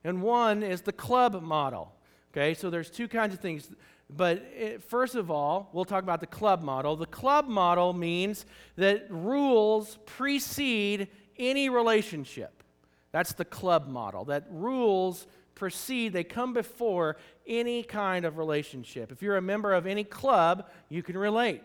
and 0.03 0.21
one 0.21 0.61
is 0.61 0.81
the 0.81 0.91
club 0.91 1.41
model. 1.41 1.93
Okay, 2.33 2.53
so 2.53 2.69
there's 2.69 2.89
two 2.89 3.07
kinds 3.07 3.33
of 3.33 3.39
things. 3.39 3.69
But 4.09 4.37
it, 4.57 4.83
first 4.83 5.15
of 5.15 5.31
all, 5.31 5.69
we'll 5.73 5.85
talk 5.85 6.03
about 6.03 6.19
the 6.19 6.27
club 6.27 6.61
model. 6.61 6.95
The 6.95 7.05
club 7.05 7.47
model 7.47 7.93
means 7.93 8.45
that 8.75 9.07
rules 9.09 9.97
precede 10.05 11.07
any 11.37 11.69
relationship. 11.69 12.63
That's 13.11 13.33
the 13.33 13.45
club 13.45 13.87
model, 13.87 14.25
that 14.25 14.45
rules 14.49 15.27
precede, 15.57 16.13
they 16.13 16.23
come 16.23 16.53
before 16.53 17.17
any 17.47 17.81
kind 17.81 18.25
of 18.25 18.37
relationship. 18.37 19.11
If 19.11 19.21
you're 19.21 19.37
a 19.37 19.41
member 19.41 19.73
of 19.73 19.87
any 19.87 20.03
club, 20.03 20.69
you 20.87 21.01
can 21.01 21.17
relate. 21.17 21.63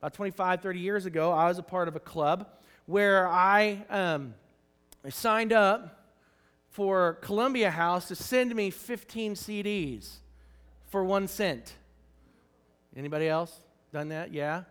About 0.00 0.14
25, 0.14 0.62
30 0.62 0.80
years 0.80 1.06
ago, 1.06 1.32
I 1.32 1.48
was 1.48 1.58
a 1.58 1.62
part 1.62 1.86
of 1.86 1.96
a 1.96 2.00
club 2.00 2.48
where 2.86 3.28
I, 3.28 3.84
um, 3.90 4.34
I 5.04 5.10
signed 5.10 5.52
up 5.52 6.04
for 6.70 7.18
Columbia 7.20 7.70
House 7.70 8.08
to 8.08 8.14
send 8.14 8.54
me 8.54 8.70
15 8.70 9.34
CDs 9.34 10.16
for 10.86 11.04
one 11.04 11.28
cent. 11.28 11.74
Anybody 12.96 13.28
else 13.28 13.60
done 13.92 14.08
that? 14.08 14.32
Yeah? 14.32 14.62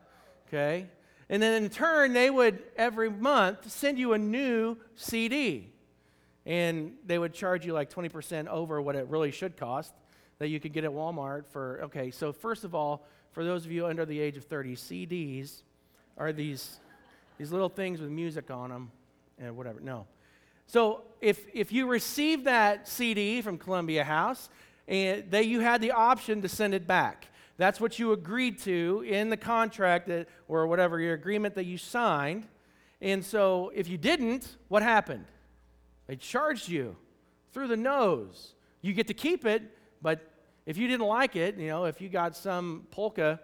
Okay. 0.48 0.88
And 1.30 1.42
then 1.42 1.64
in 1.64 1.70
turn, 1.70 2.14
they 2.14 2.30
would 2.30 2.64
every 2.76 3.10
month 3.10 3.70
send 3.70 4.00
you 4.00 4.14
a 4.14 4.18
new 4.18 4.78
CD. 4.96 5.72
And 6.46 6.94
they 7.06 7.18
would 7.18 7.34
charge 7.34 7.66
you 7.66 7.74
like 7.74 7.90
20% 7.90 8.48
over 8.48 8.82
what 8.82 8.96
it 8.96 9.08
really 9.08 9.32
should 9.32 9.58
cost 9.58 9.94
that 10.38 10.50
you 10.50 10.60
could 10.60 10.74
get 10.74 10.84
at 10.84 10.92
Walmart 10.92 11.48
for. 11.48 11.82
Okay, 11.86 12.12
so 12.12 12.32
first 12.32 12.64
of 12.64 12.76
all, 12.76 13.06
for 13.32 13.44
those 13.44 13.66
of 13.66 13.72
you 13.72 13.86
under 13.86 14.06
the 14.06 14.20
age 14.20 14.38
of 14.38 14.46
30, 14.46 14.76
CDs 14.76 15.64
are 16.18 16.32
these, 16.32 16.78
these 17.38 17.52
little 17.52 17.70
things 17.70 18.00
with 18.00 18.10
music 18.10 18.52
on 18.52 18.70
them 18.70 18.92
and 19.40 19.56
whatever. 19.58 19.80
No. 19.80 20.06
So 20.68 21.04
if, 21.22 21.46
if 21.54 21.72
you 21.72 21.88
received 21.88 22.46
that 22.46 22.88
CD 22.88 23.42
from 23.42 23.58
Columbia 23.58 24.04
House, 24.04 24.50
and 24.88 25.30
they, 25.30 25.44
you 25.44 25.62
had 25.62 25.82
the 25.82 25.92
option 25.92 26.42
to 26.42 26.50
send 26.50 26.74
it 26.74 26.86
back. 26.86 27.28
That's 27.58 27.80
what 27.80 27.98
you 27.98 28.12
agreed 28.12 28.60
to 28.60 29.04
in 29.08 29.30
the 29.30 29.38
contract 29.38 30.08
that, 30.08 30.28
or 30.48 30.68
whatever 30.68 31.00
your 31.00 31.14
agreement 31.14 31.56
that 31.56 31.66
you 31.66 31.78
signed. 31.78 32.48
And 33.02 33.24
so 33.24 33.72
if 33.74 33.88
you 33.88 33.98
didn't, 33.98 34.58
what 34.68 34.84
happened? 34.84 35.26
They 36.08 36.16
charged 36.16 36.70
you 36.70 36.96
through 37.52 37.68
the 37.68 37.78
nose. 37.78 38.54
You 38.82 38.94
get 38.94 39.08
to 39.08 39.14
keep 39.14 39.46
it, 39.46 39.64
but 40.02 40.32
if 40.66 40.78
you 40.78 40.88
didn't 40.88 41.08
like 41.08 41.36
it, 41.36 41.58
you 41.58 41.68
know, 41.68 41.86
if 41.86 42.02
you 42.02 42.10
got 42.10 42.36
some 42.36 42.86
polka, 42.92 43.40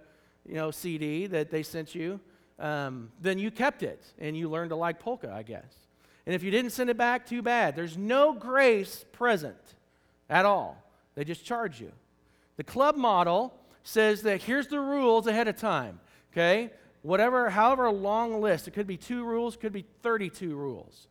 you 0.47 0.55
know, 0.55 0.71
CD 0.71 1.27
that 1.27 1.49
they 1.49 1.63
sent 1.63 1.95
you, 1.95 2.19
um, 2.59 3.11
then 3.19 3.39
you 3.39 3.51
kept 3.51 3.83
it 3.83 4.03
and 4.19 4.37
you 4.37 4.49
learned 4.49 4.69
to 4.69 4.75
like 4.75 4.99
polka, 4.99 5.31
I 5.33 5.43
guess. 5.43 5.73
And 6.25 6.35
if 6.35 6.43
you 6.43 6.51
didn't 6.51 6.71
send 6.71 6.89
it 6.89 6.97
back, 6.97 7.25
too 7.25 7.41
bad. 7.41 7.75
There's 7.75 7.97
no 7.97 8.33
grace 8.33 9.05
present 9.11 9.57
at 10.29 10.45
all. 10.45 10.77
They 11.15 11.23
just 11.23 11.43
charge 11.43 11.81
you. 11.81 11.91
The 12.57 12.63
club 12.63 12.95
model 12.95 13.53
says 13.83 14.21
that 14.23 14.43
here's 14.43 14.67
the 14.67 14.79
rules 14.79 15.25
ahead 15.25 15.47
of 15.47 15.55
time, 15.55 15.99
okay? 16.31 16.69
Whatever, 17.01 17.49
however 17.49 17.89
long 17.91 18.39
list, 18.41 18.67
it 18.67 18.71
could 18.71 18.85
be 18.85 18.97
two 18.97 19.23
rules, 19.23 19.57
could 19.57 19.73
be 19.73 19.85
32 20.03 20.55
rules. 20.55 21.07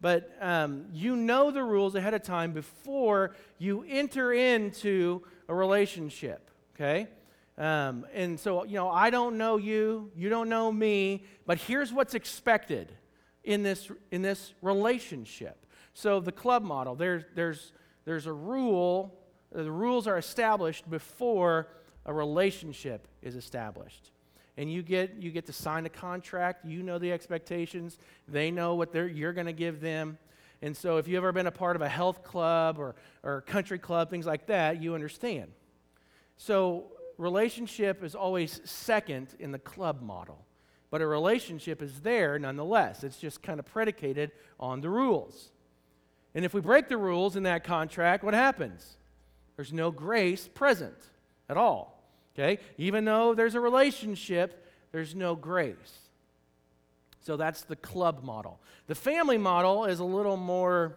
But 0.00 0.36
um, 0.40 0.86
you 0.92 1.16
know 1.16 1.50
the 1.50 1.62
rules 1.62 1.94
ahead 1.94 2.14
of 2.14 2.22
time 2.22 2.52
before 2.52 3.34
you 3.58 3.84
enter 3.88 4.32
into 4.32 5.22
a 5.48 5.54
relationship, 5.54 6.50
okay? 6.74 7.08
Um, 7.58 8.04
and 8.12 8.38
so, 8.38 8.64
you 8.64 8.74
know, 8.74 8.90
I 8.90 9.08
don't 9.08 9.38
know 9.38 9.56
you, 9.56 10.10
you 10.14 10.28
don't 10.28 10.50
know 10.50 10.70
me, 10.70 11.24
but 11.46 11.58
here's 11.58 11.92
what's 11.92 12.14
expected 12.14 12.92
in 13.44 13.62
this, 13.62 13.90
in 14.10 14.20
this 14.20 14.52
relationship. 14.60 15.64
So, 15.94 16.20
the 16.20 16.32
club 16.32 16.62
model, 16.62 16.94
there's, 16.94 17.24
there's, 17.34 17.72
there's 18.04 18.26
a 18.26 18.32
rule, 18.32 19.18
the 19.50 19.70
rules 19.70 20.06
are 20.06 20.18
established 20.18 20.88
before 20.90 21.68
a 22.04 22.12
relationship 22.12 23.08
is 23.22 23.34
established. 23.34 24.10
And 24.56 24.72
you 24.72 24.82
get 24.82 25.14
you 25.20 25.30
get 25.30 25.46
to 25.46 25.52
sign 25.52 25.86
a 25.86 25.90
contract. 25.90 26.64
You 26.64 26.82
know 26.82 26.98
the 26.98 27.12
expectations. 27.12 27.98
They 28.28 28.50
know 28.50 28.74
what 28.74 28.92
they're, 28.92 29.06
you're 29.06 29.32
going 29.32 29.46
to 29.46 29.52
give 29.52 29.80
them. 29.80 30.18
And 30.62 30.76
so, 30.76 30.96
if 30.96 31.06
you've 31.06 31.18
ever 31.18 31.32
been 31.32 31.46
a 31.46 31.52
part 31.52 31.76
of 31.76 31.82
a 31.82 31.88
health 31.88 32.22
club 32.22 32.78
or 32.78 32.94
or 33.22 33.42
country 33.42 33.78
club, 33.78 34.10
things 34.10 34.26
like 34.26 34.46
that, 34.46 34.82
you 34.82 34.94
understand. 34.94 35.52
So, 36.38 36.86
relationship 37.18 38.02
is 38.02 38.14
always 38.14 38.60
second 38.64 39.28
in 39.38 39.52
the 39.52 39.58
club 39.58 40.00
model, 40.00 40.44
but 40.90 41.02
a 41.02 41.06
relationship 41.06 41.82
is 41.82 42.00
there 42.00 42.38
nonetheless. 42.38 43.04
It's 43.04 43.18
just 43.18 43.42
kind 43.42 43.60
of 43.60 43.66
predicated 43.66 44.32
on 44.58 44.80
the 44.80 44.88
rules. 44.88 45.50
And 46.34 46.44
if 46.44 46.52
we 46.52 46.60
break 46.60 46.88
the 46.88 46.98
rules 46.98 47.36
in 47.36 47.44
that 47.44 47.64
contract, 47.64 48.22
what 48.22 48.34
happens? 48.34 48.98
There's 49.56 49.72
no 49.72 49.90
grace 49.90 50.48
present 50.48 50.96
at 51.48 51.56
all. 51.56 51.95
Okay? 52.38 52.58
Even 52.76 53.04
though 53.04 53.34
there's 53.34 53.54
a 53.54 53.60
relationship, 53.60 54.66
there's 54.92 55.14
no 55.14 55.34
grace. 55.34 55.76
So 57.22 57.36
that's 57.36 57.62
the 57.62 57.76
club 57.76 58.22
model. 58.22 58.60
The 58.86 58.94
family 58.94 59.38
model 59.38 59.86
is 59.86 59.98
a 59.98 60.04
little 60.04 60.36
more 60.36 60.96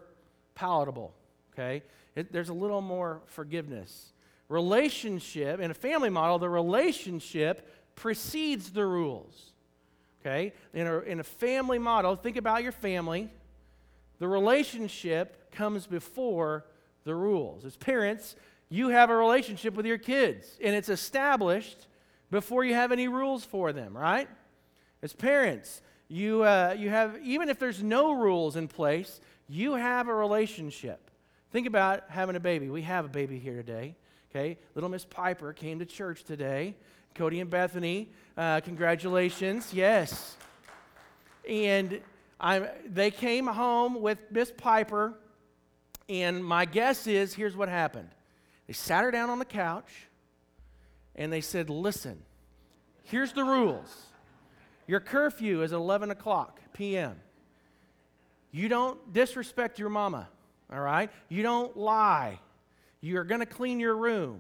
palatable. 0.54 1.14
Okay? 1.54 1.82
It, 2.16 2.32
there's 2.32 2.50
a 2.50 2.54
little 2.54 2.82
more 2.82 3.22
forgiveness. 3.26 4.12
Relationship, 4.50 5.60
in 5.60 5.72
a 5.72 5.76
family 5.76 6.10
model, 6.10 6.40
the 6.40 6.50
relationship 6.50 7.68
precedes 7.96 8.72
the 8.72 8.86
rules. 8.86 9.54
Okay? 10.22 10.54
In 10.74 10.88
a, 10.88 11.00
in 11.00 11.20
a 11.20 11.24
family 11.24 11.80
model, 11.80 12.16
think 12.16 12.36
about 12.36 12.64
your 12.64 12.74
family. 12.74 13.30
The 14.20 14.28
relationship 14.28 15.52
comes 15.52 15.88
before 15.88 16.66
the 17.06 17.16
rules. 17.16 17.64
As 17.64 17.78
parents, 17.78 18.36
you 18.70 18.90
have 18.90 19.10
a 19.10 19.16
relationship 19.16 19.74
with 19.74 19.86
your 19.86 19.98
kids, 19.98 20.48
and 20.64 20.76
it's 20.76 20.90
established 20.90 21.88
before 22.30 22.64
you 22.64 22.76
have 22.76 22.92
any 22.92 23.08
rules 23.08 23.44
for 23.44 23.74
them, 23.74 23.98
right? 23.98 24.30
As 25.02 25.14
parents, 25.14 25.82
you, 26.08 26.44
uh, 26.44 26.76
you 26.78 26.90
have, 26.90 27.18
even 27.24 27.50
if 27.50 27.58
there's 27.58 27.82
no 27.82 28.14
rules 28.14 28.56
in 28.56 28.68
place, 28.68 29.20
you 29.48 29.74
have 29.74 30.08
a 30.08 30.14
relationship. 30.14 31.10
Think 31.52 31.66
about 31.66 32.04
having 32.10 32.36
a 32.36 32.40
baby. 32.40 32.70
We 32.70 32.84
have 32.84 33.06
a 33.06 33.10
baby 33.10 33.40
here 33.40 33.56
today, 33.56 33.96
okay? 34.30 34.58
Little 34.76 34.90
Miss 34.90 35.06
Piper 35.06 35.52
came 35.54 35.80
to 35.80 35.86
church 35.86 36.24
today. 36.24 36.76
Cody 37.16 37.40
and 37.40 37.50
Bethany, 37.50 38.10
uh, 38.38 38.62
congratulations. 38.62 39.74
Yes. 39.74 40.38
And 41.48 42.02
I'm, 42.40 42.68
they 42.86 43.10
came 43.10 43.48
home 43.48 44.00
with 44.00 44.20
Miss 44.30 44.52
Piper, 44.56 45.16
and 46.08 46.46
my 46.46 46.66
guess 46.66 47.08
is 47.08 47.34
here's 47.34 47.58
what 47.58 47.68
happened 47.68 48.10
they 48.70 48.74
sat 48.74 49.04
her 49.04 49.10
down 49.10 49.32
on 49.32 49.40
the 49.40 49.46
couch 49.46 49.92
and 51.16 51.34
they 51.34 51.42
said, 51.42 51.72
Listen, 51.72 52.22
here's 53.02 53.34
the 53.34 53.44
rules. 53.44 54.06
Your 54.86 55.00
curfew 55.00 55.64
is 55.64 55.72
11 55.74 56.12
o'clock 56.12 56.62
p.m. 56.74 57.20
You 58.52 58.70
don't 58.70 59.12
disrespect 59.12 59.80
your 59.80 59.90
mama, 59.90 60.30
all 60.72 60.82
right? 60.82 61.10
You 61.30 61.42
don't 61.42 61.76
lie. 61.78 62.40
You're 63.02 63.24
going 63.24 63.40
to 63.40 63.48
clean 63.48 63.80
your 63.80 63.96
room, 63.96 64.40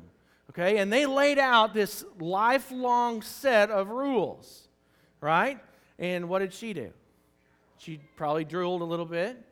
okay? 0.51 0.77
And 0.77 0.93
they 0.93 1.07
laid 1.07 1.39
out 1.39 1.73
this 1.73 2.05
lifelong 2.19 3.23
set 3.23 3.71
of 3.71 3.89
rules, 3.89 4.67
right? 5.21 5.57
And 5.97 6.29
what 6.29 6.39
did 6.39 6.53
she 6.53 6.73
do? 6.73 6.93
She 7.79 7.99
probably 8.15 8.45
drooled 8.45 8.83
a 8.83 8.85
little 8.85 9.07
bit 9.07 9.43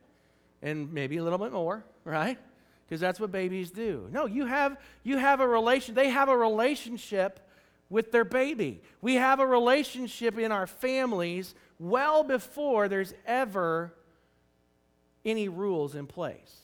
and 0.61 0.93
maybe 0.93 1.17
a 1.17 1.23
little 1.23 1.39
bit 1.39 1.51
more, 1.51 1.83
right? 2.03 2.37
Because 2.87 3.01
that's 3.01 3.19
what 3.19 3.31
babies 3.31 3.71
do. 3.71 4.07
No, 4.11 4.25
you 4.25 4.45
have 4.45 4.77
you 5.03 5.17
have 5.17 5.41
a 5.41 5.47
relation 5.47 5.95
they 5.95 6.09
have 6.09 6.29
a 6.29 6.37
relationship 6.37 7.39
with 7.89 8.11
their 8.11 8.25
baby. 8.25 8.81
We 9.01 9.15
have 9.15 9.39
a 9.39 9.45
relationship 9.45 10.37
in 10.37 10.51
our 10.51 10.67
families 10.67 11.55
well 11.79 12.23
before 12.23 12.87
there's 12.87 13.13
ever 13.25 13.93
any 15.25 15.49
rules 15.49 15.95
in 15.95 16.07
place. 16.07 16.61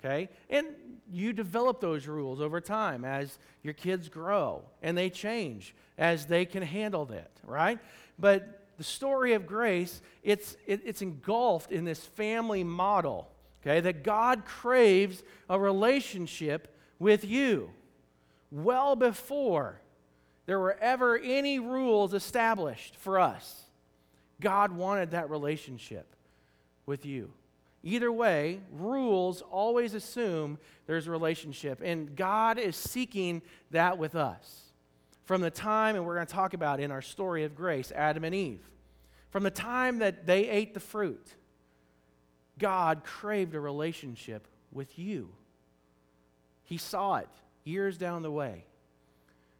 Okay? 0.00 0.28
And 0.48 0.66
you 1.12 1.32
develop 1.32 1.80
those 1.80 2.06
rules 2.06 2.40
over 2.40 2.60
time 2.60 3.04
as 3.04 3.38
your 3.62 3.74
kids 3.74 4.08
grow 4.08 4.62
and 4.82 4.96
they 4.96 5.10
change 5.10 5.74
as 5.98 6.26
they 6.26 6.44
can 6.46 6.62
handle 6.62 7.04
that, 7.06 7.30
right? 7.44 7.78
But 8.18 8.60
the 8.78 8.84
story 8.84 9.34
of 9.34 9.46
grace, 9.46 10.00
it's, 10.22 10.56
it, 10.66 10.80
it's 10.86 11.02
engulfed 11.02 11.72
in 11.72 11.84
this 11.84 12.00
family 12.00 12.64
model 12.64 13.28
okay, 13.62 13.80
that 13.80 14.02
God 14.02 14.44
craves 14.44 15.22
a 15.48 15.58
relationship 15.58 16.76
with 16.98 17.24
you 17.24 17.70
well 18.50 18.96
before 18.96 19.80
there 20.46 20.58
were 20.58 20.76
ever 20.80 21.16
any 21.16 21.58
rules 21.58 22.12
established 22.12 22.96
for 22.96 23.20
us. 23.20 23.66
God 24.40 24.72
wanted 24.72 25.12
that 25.12 25.30
relationship 25.30 26.16
with 26.86 27.06
you. 27.06 27.32
Either 27.82 28.10
way, 28.10 28.60
rules 28.72 29.42
always 29.42 29.94
assume 29.94 30.58
there's 30.86 31.06
a 31.06 31.10
relationship, 31.10 31.80
and 31.82 32.16
God 32.16 32.58
is 32.58 32.76
seeking 32.76 33.42
that 33.70 33.96
with 33.96 34.14
us. 34.14 34.72
From 35.24 35.40
the 35.40 35.50
time, 35.50 35.94
and 35.94 36.04
we're 36.04 36.16
going 36.16 36.26
to 36.26 36.32
talk 36.32 36.52
about 36.52 36.80
in 36.80 36.90
our 36.90 37.00
story 37.00 37.44
of 37.44 37.54
grace, 37.54 37.92
Adam 37.94 38.24
and 38.24 38.34
Eve, 38.34 38.68
from 39.30 39.44
the 39.44 39.50
time 39.50 40.00
that 40.00 40.26
they 40.26 40.48
ate 40.48 40.74
the 40.74 40.80
fruit, 40.80 41.34
God 42.60 43.02
craved 43.02 43.54
a 43.56 43.60
relationship 43.60 44.46
with 44.70 44.98
you. 44.98 45.30
He 46.62 46.76
saw 46.76 47.16
it 47.16 47.28
years 47.64 47.98
down 47.98 48.22
the 48.22 48.30
way. 48.30 48.64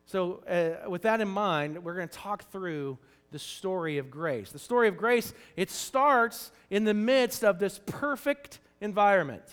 So, 0.07 0.43
uh, 0.49 0.89
with 0.89 1.03
that 1.03 1.21
in 1.21 1.29
mind, 1.29 1.83
we're 1.83 1.95
going 1.95 2.09
to 2.09 2.19
talk 2.19 2.51
through 2.51 2.99
the 3.31 3.39
story 3.39 3.99
of 3.99 4.11
grace. 4.11 4.51
The 4.51 4.59
story 4.59 4.89
of 4.89 4.97
grace, 4.97 5.33
it 5.57 5.71
starts 5.71 6.51
in 6.69 6.85
the 6.85 6.95
midst 6.95 7.45
of 7.45 7.59
this 7.59 7.81
perfect 7.87 8.59
environment, 8.81 9.45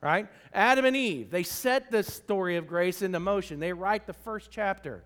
right? 0.00 0.28
Adam 0.52 0.84
and 0.84 0.96
Eve, 0.96 1.30
they 1.30 1.42
set 1.42 1.90
this 1.90 2.12
story 2.12 2.56
of 2.56 2.66
grace 2.66 3.02
into 3.02 3.20
motion. 3.20 3.60
They 3.60 3.72
write 3.72 4.06
the 4.06 4.14
first 4.14 4.50
chapter, 4.50 5.04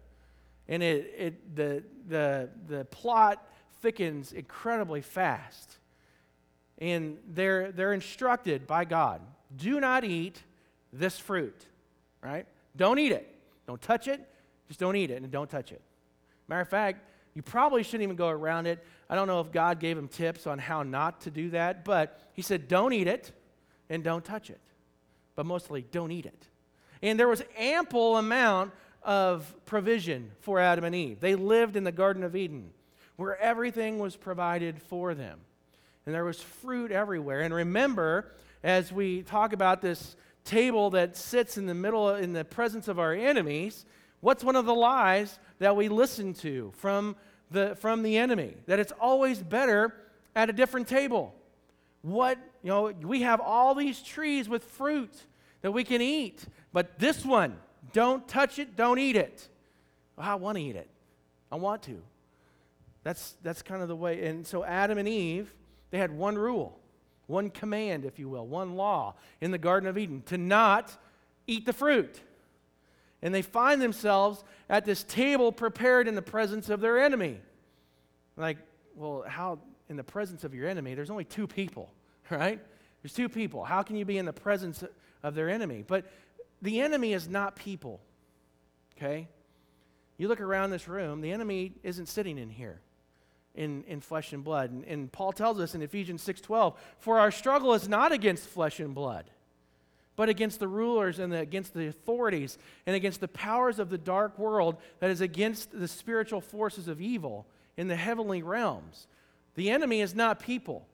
and 0.68 0.82
it, 0.82 1.14
it, 1.16 1.56
the, 1.56 1.82
the, 2.08 2.48
the 2.68 2.84
plot 2.86 3.44
thickens 3.80 4.32
incredibly 4.32 5.02
fast 5.02 5.78
and 6.78 7.18
they're, 7.28 7.72
they're 7.72 7.92
instructed 7.92 8.66
by 8.66 8.84
God 8.84 9.20
do 9.54 9.80
not 9.80 10.04
eat 10.04 10.42
this 10.92 11.18
fruit, 11.18 11.66
right? 12.22 12.46
Don't 12.76 12.98
eat 12.98 13.12
it. 13.12 13.32
Don't 13.66 13.80
touch 13.80 14.08
it. 14.08 14.26
Just 14.68 14.80
don't 14.80 14.96
eat 14.96 15.10
it 15.10 15.22
and 15.22 15.30
don't 15.30 15.50
touch 15.50 15.72
it. 15.72 15.80
Matter 16.48 16.62
of 16.62 16.68
fact, 16.68 17.02
you 17.34 17.42
probably 17.42 17.82
shouldn't 17.82 18.02
even 18.02 18.16
go 18.16 18.28
around 18.28 18.66
it. 18.66 18.84
I 19.08 19.14
don't 19.14 19.26
know 19.28 19.40
if 19.40 19.52
God 19.52 19.78
gave 19.78 19.96
him 19.96 20.08
tips 20.08 20.46
on 20.46 20.58
how 20.58 20.82
not 20.82 21.20
to 21.22 21.30
do 21.30 21.50
that, 21.50 21.84
but 21.84 22.20
he 22.32 22.42
said, 22.42 22.66
don't 22.66 22.92
eat 22.92 23.06
it 23.06 23.32
and 23.88 24.02
don't 24.02 24.24
touch 24.24 24.50
it. 24.50 24.60
But 25.34 25.46
mostly, 25.46 25.84
don't 25.90 26.10
eat 26.10 26.26
it. 26.26 26.48
And 27.02 27.20
there 27.20 27.28
was 27.28 27.42
ample 27.58 28.16
amount 28.16 28.72
of 29.02 29.54
provision 29.66 30.30
for 30.40 30.58
Adam 30.58 30.84
and 30.84 30.94
Eve. 30.94 31.20
They 31.20 31.34
lived 31.34 31.76
in 31.76 31.84
the 31.84 31.92
Garden 31.92 32.24
of 32.24 32.34
Eden 32.34 32.70
where 33.16 33.38
everything 33.38 33.98
was 33.98 34.16
provided 34.16 34.80
for 34.82 35.14
them 35.14 35.40
and 36.06 36.14
there 36.14 36.24
was 36.24 36.40
fruit 36.40 36.92
everywhere. 36.92 37.40
And 37.40 37.52
remember, 37.52 38.32
as 38.62 38.92
we 38.92 39.22
talk 39.22 39.52
about 39.52 39.82
this 39.82 40.16
table 40.44 40.90
that 40.90 41.16
sits 41.16 41.58
in 41.58 41.66
the 41.66 41.74
middle, 41.74 42.14
in 42.14 42.32
the 42.32 42.44
presence 42.44 42.86
of 42.86 43.00
our 43.00 43.12
enemies, 43.12 43.84
what's 44.20 44.44
one 44.44 44.54
of 44.54 44.64
the 44.64 44.74
lies 44.74 45.38
that 45.58 45.76
we 45.76 45.88
listen 45.88 46.32
to 46.34 46.72
from 46.76 47.16
the, 47.50 47.74
from 47.76 48.04
the 48.04 48.16
enemy? 48.16 48.54
That 48.66 48.78
it's 48.78 48.92
always 49.00 49.42
better 49.42 49.94
at 50.36 50.48
a 50.48 50.52
different 50.52 50.86
table. 50.86 51.34
What, 52.02 52.38
you 52.62 52.68
know, 52.68 52.92
we 53.02 53.22
have 53.22 53.40
all 53.40 53.74
these 53.74 54.00
trees 54.00 54.48
with 54.48 54.62
fruit 54.62 55.12
that 55.62 55.72
we 55.72 55.82
can 55.82 56.00
eat, 56.00 56.44
but 56.72 57.00
this 57.00 57.24
one, 57.24 57.56
don't 57.92 58.28
touch 58.28 58.60
it, 58.60 58.76
don't 58.76 59.00
eat 59.00 59.16
it. 59.16 59.48
Well, 60.16 60.28
I 60.28 60.36
want 60.36 60.56
to 60.56 60.62
eat 60.62 60.76
it. 60.76 60.88
I 61.50 61.56
want 61.56 61.82
to. 61.84 62.00
That's, 63.02 63.36
that's 63.42 63.62
kind 63.62 63.82
of 63.82 63.88
the 63.88 63.96
way. 63.96 64.24
And 64.26 64.46
so 64.46 64.64
Adam 64.64 64.98
and 64.98 65.08
Eve, 65.08 65.52
they 65.90 65.98
had 65.98 66.10
one 66.10 66.36
rule, 66.36 66.78
one 67.26 67.50
command, 67.50 68.04
if 68.04 68.18
you 68.18 68.28
will, 68.28 68.46
one 68.46 68.76
law 68.76 69.14
in 69.40 69.50
the 69.50 69.58
Garden 69.58 69.88
of 69.88 69.96
Eden 69.98 70.22
to 70.26 70.38
not 70.38 70.96
eat 71.46 71.66
the 71.66 71.72
fruit. 71.72 72.20
And 73.22 73.34
they 73.34 73.42
find 73.42 73.80
themselves 73.80 74.44
at 74.68 74.84
this 74.84 75.02
table 75.04 75.52
prepared 75.52 76.08
in 76.08 76.14
the 76.14 76.22
presence 76.22 76.68
of 76.68 76.80
their 76.80 76.98
enemy. 76.98 77.40
Like, 78.36 78.58
well, 78.94 79.24
how 79.26 79.58
in 79.88 79.96
the 79.96 80.04
presence 80.04 80.44
of 80.44 80.54
your 80.54 80.68
enemy? 80.68 80.94
There's 80.94 81.10
only 81.10 81.24
two 81.24 81.46
people, 81.46 81.92
right? 82.30 82.60
There's 83.02 83.14
two 83.14 83.28
people. 83.28 83.64
How 83.64 83.82
can 83.82 83.96
you 83.96 84.04
be 84.04 84.18
in 84.18 84.26
the 84.26 84.32
presence 84.32 84.84
of 85.22 85.34
their 85.34 85.48
enemy? 85.48 85.84
But 85.86 86.04
the 86.62 86.80
enemy 86.80 87.12
is 87.12 87.28
not 87.28 87.56
people, 87.56 88.00
okay? 88.96 89.28
You 90.18 90.28
look 90.28 90.40
around 90.40 90.70
this 90.70 90.88
room, 90.88 91.20
the 91.20 91.30
enemy 91.30 91.72
isn't 91.82 92.06
sitting 92.06 92.38
in 92.38 92.50
here 92.50 92.80
in, 93.56 93.84
in 93.84 94.00
flesh 94.00 94.32
and 94.32 94.44
blood. 94.44 94.70
And, 94.70 94.84
and 94.84 95.10
Paul 95.10 95.32
tells 95.32 95.58
us 95.60 95.74
in 95.74 95.82
Ephesians 95.82 96.22
6:12, 96.22 96.74
"For 96.98 97.18
our 97.18 97.30
struggle 97.30 97.74
is 97.74 97.88
not 97.88 98.12
against 98.12 98.46
flesh 98.46 98.80
and 98.80 98.94
blood, 98.94 99.30
but 100.16 100.28
against 100.28 100.60
the 100.60 100.68
rulers 100.68 101.18
and 101.18 101.32
the, 101.32 101.38
against 101.38 101.74
the 101.74 101.86
authorities 101.86 102.58
and 102.86 102.96
against 102.96 103.20
the 103.20 103.28
powers 103.28 103.78
of 103.78 103.90
the 103.90 103.98
dark 103.98 104.38
world 104.38 104.76
that 105.00 105.10
is 105.10 105.20
against 105.20 105.78
the 105.78 105.88
spiritual 105.88 106.40
forces 106.40 106.88
of 106.88 107.00
evil 107.00 107.46
in 107.76 107.88
the 107.88 107.96
heavenly 107.96 108.42
realms. 108.42 109.06
The 109.54 109.70
enemy 109.70 110.00
is 110.00 110.14
not 110.14 110.40
people. 110.40 110.86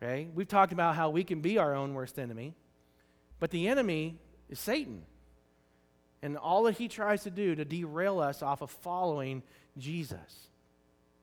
Okay? 0.00 0.28
We've 0.34 0.48
talked 0.48 0.72
about 0.72 0.94
how 0.94 1.10
we 1.10 1.24
can 1.24 1.40
be 1.40 1.58
our 1.58 1.74
own 1.74 1.94
worst 1.94 2.18
enemy, 2.18 2.54
but 3.40 3.50
the 3.50 3.68
enemy 3.68 4.18
is 4.48 4.60
Satan. 4.60 5.02
And 6.22 6.36
all 6.36 6.64
that 6.64 6.78
he 6.78 6.88
tries 6.88 7.24
to 7.24 7.30
do 7.30 7.54
to 7.54 7.64
derail 7.64 8.20
us 8.20 8.42
off 8.42 8.62
of 8.62 8.70
following 8.70 9.42
Jesus. 9.76 10.47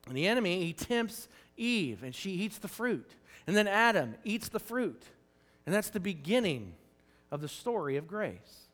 And 0.08 0.16
the 0.16 0.28
enemy, 0.28 0.64
he 0.64 0.74
tempts 0.74 1.28
Eve, 1.58 2.04
and 2.04 2.14
she 2.14 2.32
eats 2.32 2.58
the 2.58 2.68
fruit. 2.68 3.10
And 3.48 3.56
then 3.56 3.68
Adam 3.68 4.16
eats 4.24 4.50
the 4.50 4.60
fruit. 4.60 5.04
And 5.66 5.74
that's 5.74 5.90
the 5.90 6.00
beginning 6.00 6.74
of 7.32 7.42
the 7.42 7.48
story 7.48 7.98
of 7.98 8.08
grace. 8.08 8.68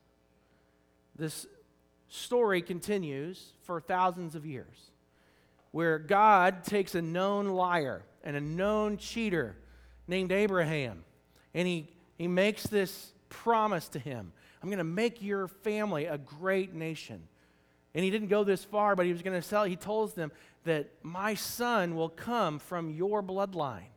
This 1.15 1.46
story 2.10 2.62
continues 2.62 3.54
for 3.63 3.80
thousands 3.80 4.36
of 4.36 4.46
years, 4.46 4.91
where 5.72 6.00
God 6.00 6.63
takes 6.63 6.96
a 6.96 7.02
known 7.02 7.48
liar 7.48 8.04
and 8.24 8.36
a 8.36 8.41
known 8.41 8.98
cheater 8.98 9.56
named 10.08 10.32
Abraham, 10.32 11.04
and 11.54 11.67
he, 11.67 11.88
he 12.17 12.28
makes 12.28 12.63
this 12.63 13.13
promise 13.30 13.88
to 13.89 14.00
him 14.00 14.34
I'm 14.62 14.70
going 14.70 14.78
to 14.78 14.84
make 14.84 15.22
your 15.24 15.48
family 15.48 16.06
a 16.06 16.20
great 16.20 16.74
nation. 16.74 17.24
And 17.94 18.06
he 18.06 18.12
didn't 18.12 18.28
go 18.28 18.44
this 18.44 18.63
far, 18.63 18.96
but 18.96 19.06
he 19.06 19.12
was 19.12 19.22
going 19.22 19.39
to 19.39 19.48
tell, 19.48 19.63
he 19.63 19.76
told 19.76 20.15
them 20.15 20.32
that 20.63 20.89
my 21.04 21.34
son 21.34 21.95
will 21.95 22.10
come 22.10 22.60
from 22.60 22.91
your 22.91 23.24
bloodline. 23.24 23.89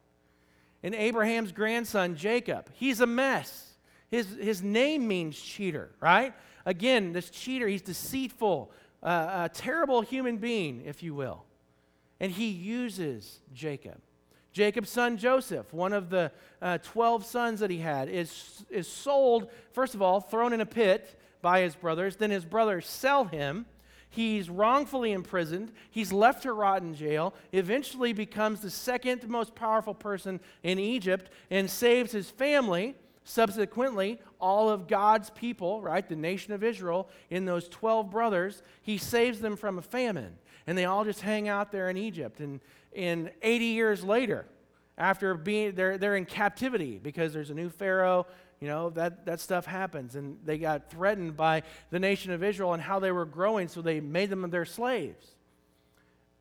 And 0.82 0.94
Abraham's 0.94 1.52
grandson, 1.52 2.16
Jacob, 2.16 2.68
he's 2.74 3.00
a 3.00 3.06
mess. 3.06 3.72
His, 4.10 4.28
his 4.40 4.62
name 4.62 5.08
means 5.08 5.38
cheater, 5.40 5.90
right? 6.00 6.34
Again, 6.66 7.12
this 7.12 7.30
cheater, 7.30 7.66
he's 7.66 7.82
deceitful, 7.82 8.70
uh, 9.02 9.44
a 9.44 9.48
terrible 9.48 10.02
human 10.02 10.36
being, 10.36 10.82
if 10.84 11.02
you 11.02 11.14
will. 11.14 11.44
And 12.20 12.30
he 12.30 12.48
uses 12.48 13.40
Jacob. 13.52 14.00
Jacob's 14.52 14.88
son 14.88 15.16
Joseph, 15.16 15.72
one 15.74 15.92
of 15.92 16.10
the 16.10 16.30
uh, 16.62 16.78
12 16.78 17.24
sons 17.26 17.60
that 17.60 17.70
he 17.70 17.78
had, 17.78 18.08
is, 18.08 18.64
is 18.70 18.86
sold, 18.86 19.50
first 19.72 19.94
of 19.94 20.02
all, 20.02 20.20
thrown 20.20 20.52
in 20.52 20.60
a 20.60 20.66
pit 20.66 21.18
by 21.42 21.60
his 21.60 21.74
brothers. 21.74 22.16
Then 22.16 22.30
his 22.30 22.44
brothers 22.44 22.86
sell 22.86 23.24
him. 23.24 23.66
He's 24.14 24.48
wrongfully 24.48 25.10
imprisoned. 25.10 25.72
He's 25.90 26.12
left 26.12 26.44
to 26.44 26.52
rot 26.52 26.82
in 26.82 26.94
jail. 26.94 27.34
Eventually 27.50 28.12
becomes 28.12 28.60
the 28.60 28.70
second 28.70 29.28
most 29.28 29.56
powerful 29.56 29.92
person 29.92 30.38
in 30.62 30.78
Egypt 30.78 31.32
and 31.50 31.68
saves 31.68 32.12
his 32.12 32.30
family. 32.30 32.94
Subsequently, 33.24 34.20
all 34.40 34.70
of 34.70 34.86
God's 34.86 35.30
people, 35.30 35.82
right, 35.82 36.08
the 36.08 36.14
nation 36.14 36.52
of 36.52 36.62
Israel, 36.62 37.08
in 37.28 37.44
those 37.44 37.68
12 37.68 38.08
brothers, 38.08 38.62
he 38.82 38.98
saves 38.98 39.40
them 39.40 39.56
from 39.56 39.78
a 39.78 39.82
famine. 39.82 40.36
And 40.68 40.78
they 40.78 40.84
all 40.84 41.04
just 41.04 41.22
hang 41.22 41.48
out 41.48 41.72
there 41.72 41.90
in 41.90 41.96
Egypt. 41.96 42.38
And 42.38 42.60
in 42.92 43.32
80 43.42 43.64
years 43.64 44.04
later, 44.04 44.46
after 44.96 45.34
being, 45.34 45.74
they're, 45.74 45.98
they're 45.98 46.16
in 46.16 46.24
captivity 46.24 46.98
because 47.02 47.32
there's 47.32 47.50
a 47.50 47.54
new 47.54 47.68
Pharaoh, 47.68 48.26
you 48.60 48.68
know, 48.68 48.90
that, 48.90 49.26
that 49.26 49.40
stuff 49.40 49.66
happens. 49.66 50.14
And 50.14 50.38
they 50.44 50.58
got 50.58 50.90
threatened 50.90 51.36
by 51.36 51.62
the 51.90 51.98
nation 51.98 52.32
of 52.32 52.42
Israel 52.42 52.72
and 52.72 52.82
how 52.82 53.00
they 53.00 53.12
were 53.12 53.24
growing, 53.24 53.68
so 53.68 53.82
they 53.82 54.00
made 54.00 54.30
them 54.30 54.48
their 54.50 54.64
slaves. 54.64 55.26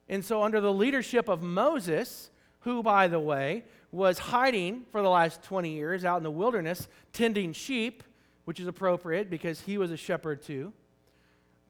And 0.10 0.24
so, 0.24 0.44
under 0.44 0.60
the 0.60 0.74
leadership 0.74 1.30
of 1.30 1.42
Moses, 1.42 2.30
who, 2.62 2.84
by 2.84 3.08
the 3.08 3.20
way, 3.20 3.64
was 3.92 4.20
hiding 4.20 4.84
for 4.92 5.02
the 5.02 5.10
last 5.10 5.42
20 5.44 5.72
years 5.72 6.04
out 6.06 6.18
in 6.18 6.24
the 6.24 6.32
wilderness, 6.32 6.88
tending 7.14 7.54
sheep, 7.54 8.04
which 8.46 8.60
is 8.60 8.68
appropriate 8.68 9.30
because 9.30 9.62
he 9.62 9.78
was 9.78 9.92
a 9.92 9.98
shepherd 9.98 10.42
too 10.42 10.74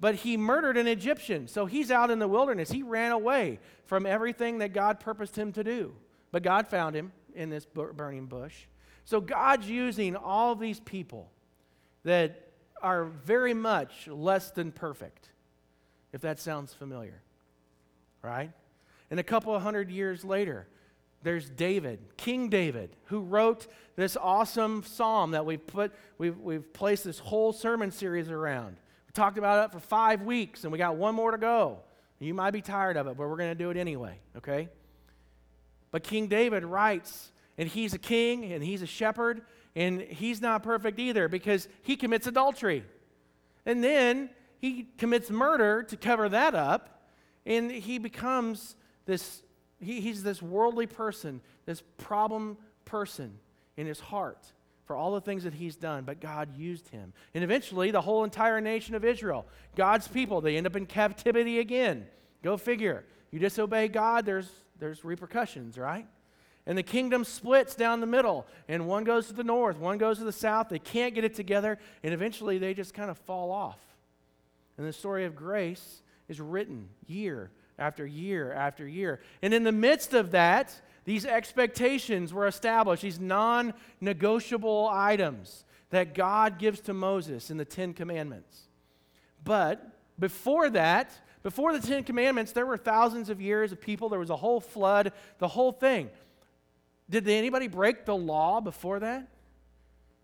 but 0.03 0.15
he 0.15 0.35
murdered 0.35 0.75
an 0.75 0.85
Egyptian. 0.85 1.47
So 1.47 1.65
he's 1.65 1.89
out 1.89 2.11
in 2.11 2.19
the 2.19 2.27
wilderness. 2.27 2.69
He 2.69 2.83
ran 2.83 3.13
away 3.13 3.59
from 3.85 4.05
everything 4.05 4.57
that 4.57 4.73
God 4.73 4.99
purposed 4.99 5.37
him 5.37 5.53
to 5.53 5.63
do. 5.63 5.93
But 6.33 6.41
God 6.41 6.67
found 6.67 6.95
him 6.95 7.11
in 7.35 7.51
this 7.51 7.63
burning 7.63 8.25
bush. 8.25 8.65
So 9.05 9.21
God's 9.21 9.69
using 9.69 10.15
all 10.15 10.55
these 10.55 10.79
people 10.79 11.29
that 12.03 12.49
are 12.81 13.05
very 13.05 13.53
much 13.53 14.07
less 14.07 14.49
than 14.49 14.71
perfect, 14.71 15.29
if 16.11 16.21
that 16.21 16.39
sounds 16.39 16.73
familiar. 16.73 17.21
Right? 18.23 18.51
And 19.11 19.19
a 19.19 19.23
couple 19.23 19.53
of 19.53 19.61
hundred 19.61 19.91
years 19.91 20.25
later, 20.25 20.67
there's 21.21 21.47
David, 21.47 21.99
King 22.17 22.49
David, 22.49 22.95
who 23.05 23.19
wrote 23.19 23.67
this 23.95 24.17
awesome 24.17 24.83
psalm 24.83 25.31
that 25.31 25.45
we've 25.45 25.65
put, 25.65 25.93
we've, 26.17 26.39
we've 26.39 26.73
placed 26.73 27.03
this 27.03 27.19
whole 27.19 27.53
sermon 27.53 27.91
series 27.91 28.31
around 28.31 28.75
We 29.05 29.11
talked 29.13 29.37
about 29.37 29.65
it 29.65 29.71
for 29.71 29.79
five 29.79 30.23
weeks, 30.23 30.63
and 30.63 30.71
we 30.71 30.79
got 30.79 30.95
one 30.95 31.13
more 31.13 31.29
to 31.29 31.37
go. 31.37 31.81
You 32.17 32.33
might 32.33 32.51
be 32.51 32.61
tired 32.61 32.97
of 32.97 33.05
it, 33.05 33.17
but 33.17 33.29
we're 33.29 33.37
going 33.37 33.51
to 33.51 33.55
do 33.55 33.69
it 33.69 33.77
anyway, 33.77 34.17
okay? 34.35 34.69
But 35.93 36.01
King 36.03 36.25
David 36.25 36.65
writes, 36.65 37.31
and 37.55 37.69
he's 37.69 37.93
a 37.93 37.99
king, 37.99 38.51
and 38.51 38.63
he's 38.63 38.81
a 38.81 38.87
shepherd, 38.87 39.43
and 39.75 40.01
he's 40.01 40.41
not 40.41 40.63
perfect 40.63 40.97
either 40.97 41.27
because 41.27 41.67
he 41.83 41.95
commits 41.95 42.25
adultery. 42.25 42.83
And 43.63 43.83
then 43.83 44.31
he 44.57 44.87
commits 44.97 45.29
murder 45.29 45.83
to 45.83 45.95
cover 45.95 46.29
that 46.29 46.55
up, 46.55 47.03
and 47.45 47.69
he 47.69 47.99
becomes 47.99 48.75
this, 49.05 49.43
he, 49.79 50.01
he's 50.01 50.23
this 50.23 50.41
worldly 50.41 50.87
person, 50.87 51.41
this 51.67 51.83
problem 51.99 52.57
person 52.85 53.37
in 53.77 53.85
his 53.85 53.99
heart 53.99 54.47
for 54.85 54.95
all 54.95 55.13
the 55.13 55.21
things 55.21 55.43
that 55.43 55.53
he's 55.53 55.75
done, 55.75 56.05
but 56.05 56.19
God 56.19 56.57
used 56.57 56.89
him. 56.89 57.13
And 57.35 57.43
eventually, 57.43 57.91
the 57.91 58.01
whole 58.01 58.23
entire 58.23 58.59
nation 58.61 58.95
of 58.95 59.05
Israel, 59.05 59.45
God's 59.75 60.07
people, 60.07 60.41
they 60.41 60.57
end 60.57 60.65
up 60.65 60.75
in 60.75 60.87
captivity 60.87 61.59
again. 61.59 62.07
Go 62.41 62.57
figure. 62.57 63.05
You 63.29 63.37
disobey 63.37 63.89
God, 63.89 64.25
there's, 64.25 64.49
there's 64.79 65.03
repercussions, 65.03 65.77
right? 65.77 66.07
And 66.65 66.77
the 66.77 66.83
kingdom 66.83 67.23
splits 67.23 67.75
down 67.75 67.99
the 67.99 68.07
middle, 68.07 68.47
and 68.67 68.87
one 68.87 69.03
goes 69.03 69.27
to 69.27 69.33
the 69.33 69.43
north, 69.43 69.77
one 69.77 69.97
goes 69.97 70.19
to 70.19 70.23
the 70.23 70.31
south. 70.31 70.69
They 70.69 70.79
can't 70.79 71.13
get 71.13 71.23
it 71.23 71.35
together, 71.35 71.77
and 72.03 72.13
eventually 72.13 72.57
they 72.57 72.73
just 72.73 72.93
kind 72.93 73.11
of 73.11 73.17
fall 73.17 73.51
off. 73.51 73.79
And 74.77 74.87
the 74.87 74.93
story 74.93 75.25
of 75.25 75.35
grace 75.35 76.01
is 76.27 76.39
written 76.39 76.89
year 77.05 77.51
after 77.77 78.05
year 78.05 78.53
after 78.53 78.87
year. 78.87 79.19
And 79.41 79.53
in 79.53 79.63
the 79.63 79.71
midst 79.71 80.13
of 80.13 80.31
that, 80.31 80.79
these 81.05 81.25
expectations 81.25 82.33
were 82.33 82.47
established, 82.47 83.03
these 83.03 83.19
non 83.19 83.73
negotiable 83.99 84.89
items 84.91 85.65
that 85.89 86.15
God 86.15 86.57
gives 86.57 86.79
to 86.81 86.93
Moses 86.93 87.51
in 87.51 87.57
the 87.57 87.65
Ten 87.65 87.93
Commandments. 87.93 88.61
But 89.43 89.85
before 90.17 90.69
that, 90.71 91.11
before 91.43 91.77
the 91.77 91.85
Ten 91.85 92.03
Commandments, 92.03 92.53
there 92.53 92.65
were 92.65 92.77
thousands 92.77 93.29
of 93.29 93.41
years 93.41 93.71
of 93.71 93.81
people, 93.81 94.09
there 94.09 94.19
was 94.19 94.29
a 94.29 94.35
whole 94.35 94.61
flood, 94.61 95.11
the 95.39 95.47
whole 95.47 95.73
thing. 95.73 96.09
Did 97.09 97.27
anybody 97.27 97.67
break 97.67 98.05
the 98.05 98.15
law 98.15 98.61
before 98.61 99.01
that? 99.01 99.27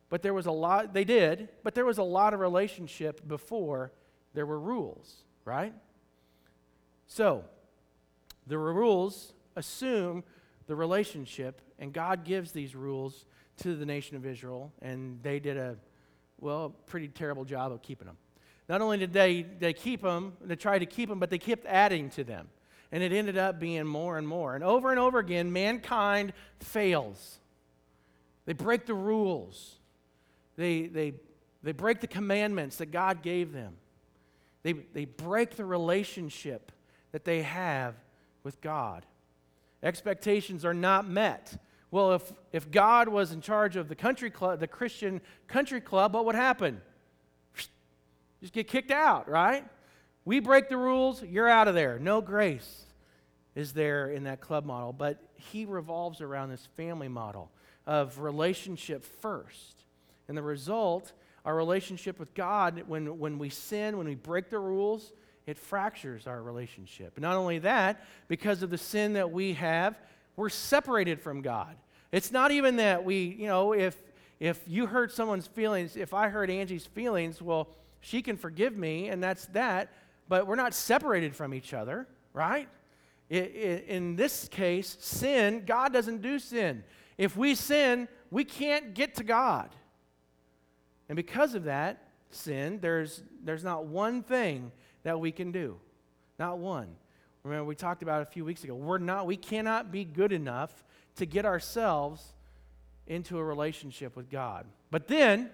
But 0.08 0.24
there 0.24 0.34
was 0.34 0.48
a 0.48 0.52
lot, 0.52 0.94
they 0.94 1.04
did, 1.04 1.50
but 1.62 1.76
there 1.76 1.86
was 1.86 1.98
a 1.98 2.04
lot 2.04 2.34
of 2.34 2.40
relationship 2.40 3.28
before 3.28 3.92
there 4.34 4.46
were 4.46 4.60
rules, 4.60 5.24
right? 5.46 5.74
So, 7.08 7.44
the 8.48 8.58
rules 8.58 9.34
assume 9.56 10.24
the 10.68 10.76
relationship, 10.76 11.62
and 11.78 11.92
God 11.92 12.24
gives 12.24 12.52
these 12.52 12.76
rules 12.76 13.26
to 13.58 13.76
the 13.76 13.86
nation 13.86 14.16
of 14.16 14.26
Israel, 14.26 14.72
and 14.82 15.22
they 15.22 15.40
did 15.40 15.58
a, 15.58 15.76
well, 16.40 16.70
pretty 16.86 17.10
terrible 17.10 17.44
job 17.44 17.72
of 17.72 17.82
keeping 17.82 18.08
them. 18.08 18.18
Not 18.70 18.82
only 18.82 19.00
did 19.00 19.12
they, 19.12 19.42
they 19.42 19.74
keep 19.74 20.04
them, 20.04 20.34
they 20.40 20.56
tried 20.56 20.80
to 20.80 20.86
keep 20.86 21.10
them, 21.10 21.20
but 21.20 21.32
they 21.32 21.40
kept 21.40 21.66
adding 21.66 22.12
to 22.12 22.24
them. 22.24 22.48
And 22.92 23.02
it 23.02 23.12
ended 23.12 23.38
up 23.38 23.60
being 23.60 23.86
more 23.86 24.18
and 24.18 24.28
more. 24.28 24.54
And 24.56 24.64
over 24.64 24.92
and 24.92 25.00
over 25.00 25.18
again, 25.18 25.52
mankind 25.52 26.34
fails. 26.60 27.40
They 28.46 28.54
break 28.54 28.86
the 28.86 28.94
rules. 28.94 29.76
They, 30.56 30.86
they, 30.88 31.14
they 31.64 31.72
break 31.72 32.00
the 32.00 32.08
commandments 32.08 32.78
that 32.78 32.92
God 32.92 33.24
gave 33.24 33.52
them. 33.52 33.76
They, 34.62 34.74
they 34.74 35.06
break 35.06 35.56
the 35.56 35.66
relationship 35.66 36.72
that 37.12 37.26
they 37.26 37.42
have 37.42 37.96
with 38.44 38.62
God. 38.62 39.06
Expectations 39.82 40.64
are 40.64 40.74
not 40.74 41.08
met. 41.08 41.60
Well, 41.92 42.14
if, 42.14 42.34
if 42.52 42.70
God 42.70 43.08
was 43.08 43.32
in 43.32 43.42
charge 43.42 43.76
of 43.76 43.88
the 43.88 43.96
country 43.96 44.30
club, 44.30 44.60
the 44.60 44.68
Christian 44.68 45.22
country 45.48 45.82
club, 45.82 46.14
what 46.14 46.26
would 46.26 46.36
happen? 46.36 46.82
Just 48.42 48.54
get 48.54 48.68
kicked 48.68 48.92
out, 48.92 49.30
right? 49.30 49.66
We 50.26 50.40
break 50.40 50.70
the 50.70 50.78
rules, 50.78 51.24
you're 51.24 51.50
out 51.50 51.68
of 51.68 51.76
there. 51.76 52.00
No 52.00 52.22
grace 52.22 52.86
is 53.56 53.74
there 53.74 54.10
in 54.12 54.24
that 54.26 54.42
club 54.42 54.66
model, 54.66 54.94
but 54.94 55.22
he 55.36 55.66
revolves 55.66 56.22
around 56.22 56.50
this 56.50 56.68
family 56.78 57.08
model 57.08 57.52
of 57.88 58.20
relationship 58.20 59.04
first. 59.04 59.84
And 60.28 60.38
the 60.38 60.44
result, 60.44 61.12
our 61.44 61.56
relationship 61.56 62.20
with 62.20 62.34
God, 62.34 62.84
when, 62.88 63.18
when 63.18 63.40
we 63.40 63.50
sin, 63.50 63.98
when 63.98 64.08
we 64.08 64.16
break 64.16 64.50
the 64.50 64.60
rules, 64.60 65.12
it 65.48 65.58
fractures 65.58 66.28
our 66.28 66.42
relationship. 66.44 67.20
Not 67.20 67.36
only 67.36 67.60
that, 67.60 68.06
because 68.28 68.62
of 68.62 68.70
the 68.70 68.78
sin 68.78 69.14
that 69.14 69.32
we 69.32 69.54
have, 69.54 69.98
we're 70.36 70.50
separated 70.50 71.20
from 71.20 71.42
God. 71.42 71.76
It's 72.12 72.32
not 72.32 72.52
even 72.52 72.76
that 72.78 73.04
we, 73.04 73.36
you 73.40 73.48
know, 73.48 73.74
if 73.74 73.96
if 74.40 74.62
you 74.68 74.86
hurt 74.86 75.12
someone's 75.12 75.48
feelings, 75.48 75.98
if 75.98 76.14
I 76.14 76.30
hurt 76.30 76.50
Angie's 76.50 76.86
feelings, 76.86 77.42
well, 77.42 77.68
she 78.02 78.22
can 78.22 78.38
forgive 78.38 78.76
me 78.76 79.10
and 79.10 79.22
that's 79.22 79.46
that, 79.48 79.92
but 80.28 80.48
we're 80.48 80.56
not 80.56 80.74
separated 80.74 81.36
from 81.36 81.54
each 81.54 81.74
other, 81.74 82.08
right? 82.34 82.68
in 83.30 84.16
this 84.16 84.48
case, 84.48 84.98
sin, 85.00 85.64
God 85.66 85.94
doesn't 85.94 86.24
do 86.24 86.40
sin. 86.40 86.84
If 87.16 87.38
we 87.38 87.54
sin, 87.54 88.08
we 88.32 88.44
can't 88.44 88.96
get 88.96 89.16
to 89.16 89.24
God. 89.24 89.70
And 91.10 91.16
because 91.16 91.54
of 91.54 91.66
that 91.66 92.02
sin, 92.32 92.80
there's, 92.82 93.22
there's 93.44 93.64
not 93.64 93.86
one 93.86 94.24
thing 94.24 94.72
that 95.04 95.20
we 95.20 95.32
can 95.32 95.52
do. 95.52 95.80
Not 96.40 96.58
one. 96.58 96.88
Remember, 97.44 97.66
we 97.66 97.76
talked 97.76 98.04
about 98.04 98.22
a 98.22 98.26
few 98.26 98.46
weeks 98.46 98.64
ago. 98.64 98.74
We're 98.76 98.98
not, 98.98 99.26
we 99.28 99.38
cannot 99.38 99.92
be 99.92 100.06
good 100.06 100.32
enough 100.32 100.84
to 101.16 101.26
get 101.26 101.46
ourselves 101.46 102.34
into 103.08 103.38
a 103.38 103.44
relationship 103.44 104.16
with 104.16 104.30
God. 104.30 104.66
But 104.92 105.08
then 105.08 105.50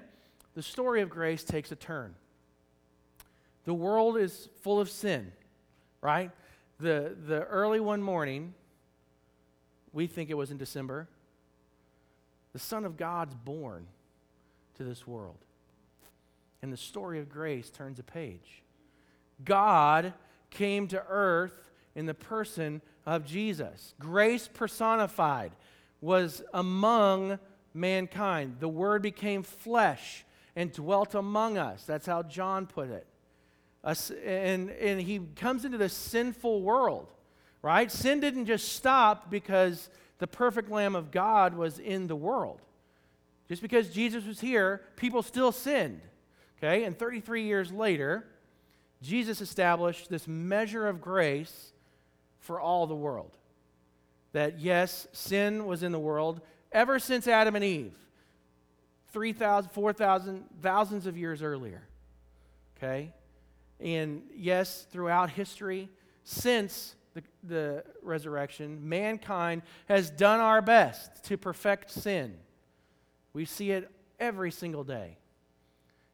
the 0.54 0.62
story 0.62 1.02
of 1.02 1.10
grace 1.10 1.44
takes 1.44 1.72
a 1.72 1.76
turn. 1.76 2.16
The 3.66 3.74
world 3.74 4.18
is 4.18 4.50
full 4.62 4.80
of 4.80 4.90
sin, 4.90 5.32
right? 6.02 6.32
The, 6.80 7.16
the 7.28 7.44
early 7.46 7.80
one 7.80 8.02
morning, 8.02 8.54
we 9.92 10.08
think 10.08 10.30
it 10.30 10.36
was 10.36 10.52
in 10.52 10.58
December, 10.58 11.08
the 12.54 12.60
Son 12.60 12.86
of 12.86 12.96
God's 12.96 13.36
born 13.36 13.88
to 14.78 14.84
this 14.84 15.06
world. 15.08 15.38
And 16.62 16.72
the 16.72 16.78
story 16.78 17.20
of 17.20 17.30
grace 17.30 17.70
turns 17.70 18.00
a 18.00 18.04
page. 18.04 18.64
God 19.44 20.14
came 20.50 20.88
to 20.88 21.04
earth 21.10 21.72
in 21.96 22.06
the 22.06 22.14
person 22.14 22.82
of 23.06 23.26
Jesus. 23.26 23.94
Grace 24.00 24.48
personified 24.52 25.52
was 26.02 26.42
among 26.54 27.40
mankind. 27.74 28.58
The 28.60 28.70
Word 28.70 29.02
became 29.02 29.44
flesh 29.44 30.26
and 30.56 30.72
dwelt 30.72 31.16
among 31.16 31.58
us. 31.58 31.84
That's 31.86 32.06
how 32.06 32.24
John 32.24 32.66
put 32.68 32.90
it. 32.90 33.06
And, 33.86 34.70
and 34.72 35.02
he 35.02 35.20
comes 35.36 35.64
into 35.64 35.78
this 35.78 35.94
sinful 35.94 36.62
world, 36.62 37.08
right? 37.62 37.92
Sin 37.92 38.20
didn't 38.20 38.48
just 38.48 38.74
stop 38.74 39.30
because 39.30 39.90
the 40.18 40.28
perfect 40.28 40.72
Lamb 40.72 40.96
of 40.96 41.12
God 41.12 41.56
was 41.56 41.78
in 41.78 42.08
the 42.08 42.16
world. 42.16 42.62
Just 43.48 43.62
because 43.62 43.90
Jesus 43.90 44.26
was 44.26 44.40
here, 44.40 44.82
people 44.96 45.22
still 45.22 45.52
sinned. 45.52 46.02
Okay? 46.58 46.84
And 46.84 46.98
33 46.98 47.44
years 47.44 47.72
later, 47.72 48.26
Jesus 49.02 49.42
established 49.42 50.10
this 50.10 50.28
measure 50.28 50.88
of 50.88 51.00
grace 51.02 51.72
for 52.40 52.60
all 52.60 52.88
the 52.88 52.96
world. 52.96 53.38
That 54.32 54.60
yes, 54.60 55.08
sin 55.12 55.66
was 55.66 55.84
in 55.84 55.92
the 55.92 56.00
world 56.00 56.42
ever 56.72 56.98
since 57.00 57.28
Adam 57.28 57.56
and 57.56 57.64
Eve, 57.64 57.94
3,000, 59.12 59.70
4,000, 59.72 60.46
thousands 60.62 61.06
of 61.06 61.18
years 61.18 61.42
earlier. 61.42 61.84
Okay? 62.78 63.14
And 63.86 64.24
yes, 64.36 64.88
throughout 64.90 65.30
history, 65.30 65.90
since 66.24 66.96
the, 67.14 67.22
the 67.44 67.84
resurrection, 68.02 68.90
mankind 68.90 69.62
has 69.88 70.10
done 70.10 70.40
our 70.40 70.60
best 70.60 71.24
to 71.26 71.38
perfect 71.38 71.92
sin. 71.92 72.34
We 73.34 73.46
see 73.46 73.70
it 73.70 73.92
every 74.20 74.50
single 74.50 74.84
day. 74.84 75.20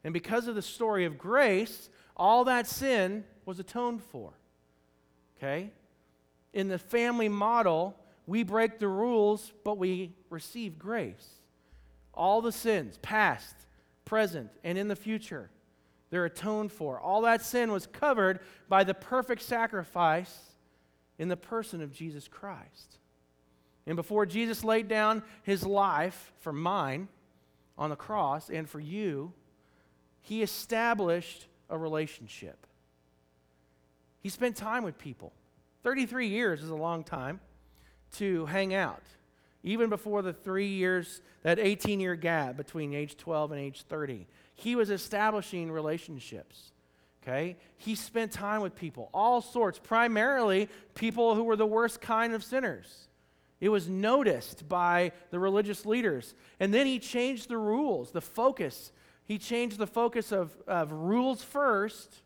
And 0.03 0.13
because 0.13 0.49
of 0.49 0.55
the 0.55 0.61
story 0.61 1.05
of 1.05 1.17
grace, 1.17 1.89
all 2.17 2.43
that 2.43 2.67
sin 2.67 3.23
was 3.45 3.57
atoned 3.57 4.03
for. 4.03 4.33
Okay? 5.37 5.71
In 6.51 6.67
the 6.67 6.77
family 6.77 7.29
model, 7.29 7.95
we 8.27 8.43
break 8.43 8.79
the 8.79 8.89
rules, 8.89 9.53
but 9.63 9.77
we 9.77 10.13
receive 10.29 10.77
grace. 10.77 11.25
All 12.13 12.41
the 12.41 12.51
sins, 12.51 12.97
past, 13.01 13.55
present, 14.03 14.49
and 14.61 14.77
in 14.77 14.89
the 14.89 14.95
future, 14.97 15.49
they're 16.11 16.25
atoned 16.25 16.71
for. 16.71 16.99
All 16.99 17.21
that 17.21 17.41
sin 17.41 17.71
was 17.71 17.87
covered 17.87 18.41
by 18.69 18.83
the 18.83 18.93
perfect 18.93 19.41
sacrifice 19.41 20.37
in 21.17 21.29
the 21.29 21.37
person 21.37 21.81
of 21.81 21.93
Jesus 21.93 22.27
Christ. 22.27 22.99
And 23.87 23.95
before 23.95 24.25
Jesus 24.25 24.63
laid 24.63 24.87
down 24.87 25.23
his 25.41 25.65
life 25.65 26.31
for 26.39 26.53
mine 26.53 27.07
on 27.77 27.89
the 27.89 27.95
cross 27.95 28.49
and 28.49 28.69
for 28.69 28.79
you, 28.79 29.33
he 30.21 30.43
established 30.43 31.47
a 31.69 31.77
relationship. 31.77 32.67
He 34.19 34.29
spent 34.29 34.55
time 34.55 34.83
with 34.83 34.97
people. 34.97 35.33
33 35.83 36.27
years 36.27 36.61
is 36.61 36.69
a 36.69 36.75
long 36.75 37.03
time 37.03 37.39
to 38.17 38.45
hang 38.45 38.73
out. 38.73 39.01
Even 39.63 39.89
before 39.89 40.21
the 40.21 40.33
three 40.33 40.67
years, 40.67 41.21
that 41.43 41.59
18 41.59 41.99
year 41.99 42.15
gap 42.15 42.57
between 42.57 42.93
age 42.93 43.17
12 43.17 43.51
and 43.51 43.61
age 43.61 43.83
30, 43.83 44.27
he 44.55 44.75
was 44.75 44.89
establishing 44.89 45.71
relationships. 45.71 46.71
Okay? 47.23 47.57
He 47.77 47.95
spent 47.95 48.31
time 48.31 48.61
with 48.61 48.75
people, 48.75 49.09
all 49.13 49.41
sorts, 49.41 49.79
primarily 49.79 50.69
people 50.95 51.35
who 51.35 51.43
were 51.43 51.55
the 51.55 51.65
worst 51.65 52.01
kind 52.01 52.33
of 52.33 52.43
sinners. 52.43 53.07
It 53.59 53.69
was 53.69 53.87
noticed 53.87 54.67
by 54.67 55.11
the 55.29 55.39
religious 55.39 55.85
leaders. 55.85 56.33
And 56.59 56.73
then 56.73 56.87
he 56.87 56.97
changed 56.97 57.47
the 57.47 57.57
rules, 57.57 58.11
the 58.11 58.21
focus 58.21 58.91
he 59.31 59.37
changed 59.37 59.77
the 59.77 59.87
focus 59.87 60.33
of, 60.33 60.53
of 60.67 60.91
rules 60.91 61.41
first 61.41 62.21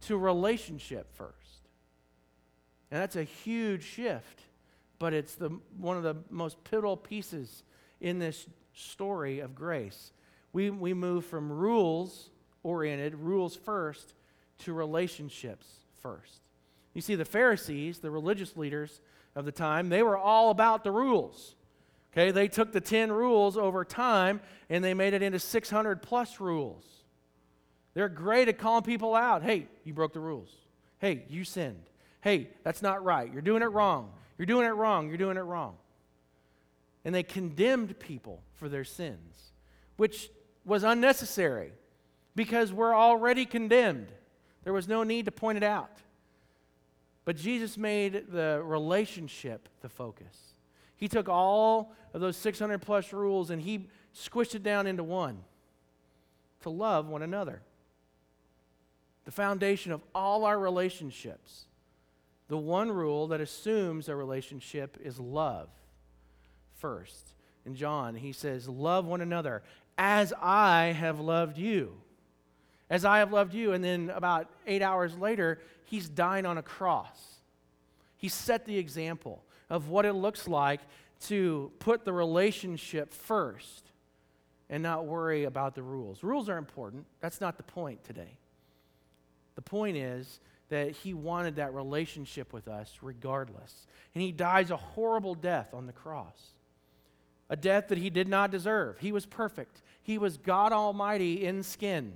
to 0.00 0.18
relationship 0.18 1.14
first. 1.14 1.68
And 2.90 3.00
that's 3.00 3.14
a 3.14 3.22
huge 3.22 3.84
shift, 3.84 4.42
but 4.98 5.12
it's 5.12 5.36
the, 5.36 5.50
one 5.76 5.96
of 5.96 6.02
the 6.02 6.16
most 6.28 6.64
pivotal 6.64 6.96
pieces 6.96 7.62
in 8.00 8.18
this 8.18 8.48
story 8.74 9.38
of 9.38 9.54
grace. 9.54 10.12
We, 10.52 10.70
we 10.70 10.94
move 10.94 11.24
from 11.24 11.52
rules 11.52 12.30
oriented, 12.62 13.14
rules 13.14 13.56
first, 13.56 14.14
to 14.60 14.72
relationships 14.72 15.66
first. 16.02 16.40
You 16.94 17.00
see, 17.00 17.14
the 17.14 17.24
Pharisees, 17.24 17.98
the 17.98 18.10
religious 18.10 18.56
leaders 18.56 19.00
of 19.34 19.44
the 19.44 19.52
time, 19.52 19.88
they 19.88 20.02
were 20.02 20.18
all 20.18 20.50
about 20.50 20.84
the 20.84 20.90
rules. 20.90 21.54
Okay, 22.12 22.30
they 22.30 22.48
took 22.48 22.72
the 22.72 22.80
10 22.80 23.12
rules 23.12 23.56
over 23.56 23.84
time 23.84 24.40
and 24.68 24.82
they 24.82 24.94
made 24.94 25.14
it 25.14 25.22
into 25.22 25.38
600 25.38 26.02
plus 26.02 26.40
rules. 26.40 26.84
They're 27.94 28.08
great 28.08 28.48
at 28.48 28.58
calling 28.58 28.82
people 28.82 29.14
out. 29.14 29.42
Hey, 29.42 29.68
you 29.84 29.92
broke 29.92 30.12
the 30.12 30.20
rules. 30.20 30.50
Hey, 30.98 31.24
you 31.28 31.44
sinned. 31.44 31.82
Hey, 32.20 32.48
that's 32.64 32.82
not 32.82 33.04
right. 33.04 33.32
You're 33.32 33.42
doing 33.42 33.62
it 33.62 33.66
wrong. 33.66 34.10
You're 34.36 34.46
doing 34.46 34.66
it 34.66 34.70
wrong. 34.70 35.08
You're 35.08 35.18
doing 35.18 35.36
it 35.36 35.42
wrong. 35.42 35.76
And 37.04 37.14
they 37.14 37.22
condemned 37.22 37.98
people 37.98 38.42
for 38.54 38.68
their 38.68 38.84
sins, 38.84 39.52
which 39.96 40.30
was 40.64 40.84
unnecessary 40.84 41.72
because 42.34 42.72
we're 42.72 42.94
already 42.94 43.44
condemned. 43.44 44.08
There 44.64 44.72
was 44.72 44.88
no 44.88 45.02
need 45.02 45.24
to 45.24 45.32
point 45.32 45.58
it 45.58 45.64
out. 45.64 45.90
But 47.24 47.36
Jesus 47.36 47.76
made 47.76 48.32
the 48.32 48.62
relationship 48.64 49.68
the 49.82 49.88
focus. 49.88 50.54
He 50.96 51.08
took 51.08 51.28
all 51.28 51.94
of 52.14 52.20
those 52.20 52.36
600 52.36 52.78
plus 52.80 53.12
rules 53.12 53.50
and 53.50 53.60
he 53.60 53.88
squished 54.14 54.54
it 54.54 54.62
down 54.62 54.86
into 54.86 55.04
one 55.04 55.38
to 56.62 56.70
love 56.70 57.06
one 57.06 57.22
another. 57.22 57.62
The 59.24 59.30
foundation 59.30 59.92
of 59.92 60.02
all 60.14 60.44
our 60.44 60.58
relationships. 60.58 61.66
The 62.48 62.56
one 62.56 62.90
rule 62.90 63.28
that 63.28 63.40
assumes 63.40 64.08
a 64.08 64.16
relationship 64.16 64.96
is 65.02 65.20
love 65.20 65.68
first. 66.76 67.34
In 67.66 67.74
John, 67.74 68.14
he 68.14 68.32
says, 68.32 68.68
Love 68.68 69.04
one 69.04 69.20
another 69.20 69.62
as 69.98 70.32
I 70.40 70.94
have 70.98 71.20
loved 71.20 71.58
you. 71.58 71.92
As 72.88 73.04
I 73.04 73.18
have 73.18 73.32
loved 73.32 73.52
you. 73.52 73.72
And 73.72 73.84
then 73.84 74.10
about 74.10 74.48
eight 74.66 74.80
hours 74.80 75.16
later, 75.16 75.60
he's 75.84 76.08
dying 76.08 76.46
on 76.46 76.56
a 76.56 76.62
cross. 76.62 77.40
He 78.16 78.28
set 78.28 78.64
the 78.64 78.78
example 78.78 79.42
of 79.68 79.88
what 79.88 80.06
it 80.06 80.14
looks 80.14 80.48
like 80.48 80.80
to 81.26 81.72
put 81.80 82.04
the 82.04 82.12
relationship 82.12 83.12
first 83.12 83.90
and 84.70 84.82
not 84.82 85.06
worry 85.06 85.44
about 85.44 85.74
the 85.74 85.82
rules. 85.82 86.22
Rules 86.22 86.48
are 86.48 86.58
important. 86.58 87.04
That's 87.20 87.40
not 87.40 87.56
the 87.56 87.62
point 87.62 88.04
today. 88.04 88.38
The 89.56 89.62
point 89.62 89.96
is 89.96 90.40
that 90.68 90.92
he 90.92 91.14
wanted 91.14 91.56
that 91.56 91.74
relationship 91.74 92.52
with 92.52 92.68
us 92.68 92.98
regardless. 93.02 93.86
And 94.14 94.22
he 94.22 94.32
dies 94.32 94.70
a 94.70 94.76
horrible 94.76 95.34
death 95.34 95.74
on 95.74 95.86
the 95.86 95.92
cross, 95.92 96.52
a 97.50 97.56
death 97.56 97.88
that 97.88 97.98
he 97.98 98.10
did 98.10 98.28
not 98.28 98.50
deserve. 98.50 98.98
He 98.98 99.12
was 99.12 99.26
perfect, 99.26 99.82
he 100.02 100.18
was 100.18 100.36
God 100.36 100.72
Almighty 100.72 101.44
in 101.44 101.62
skin. 101.62 102.14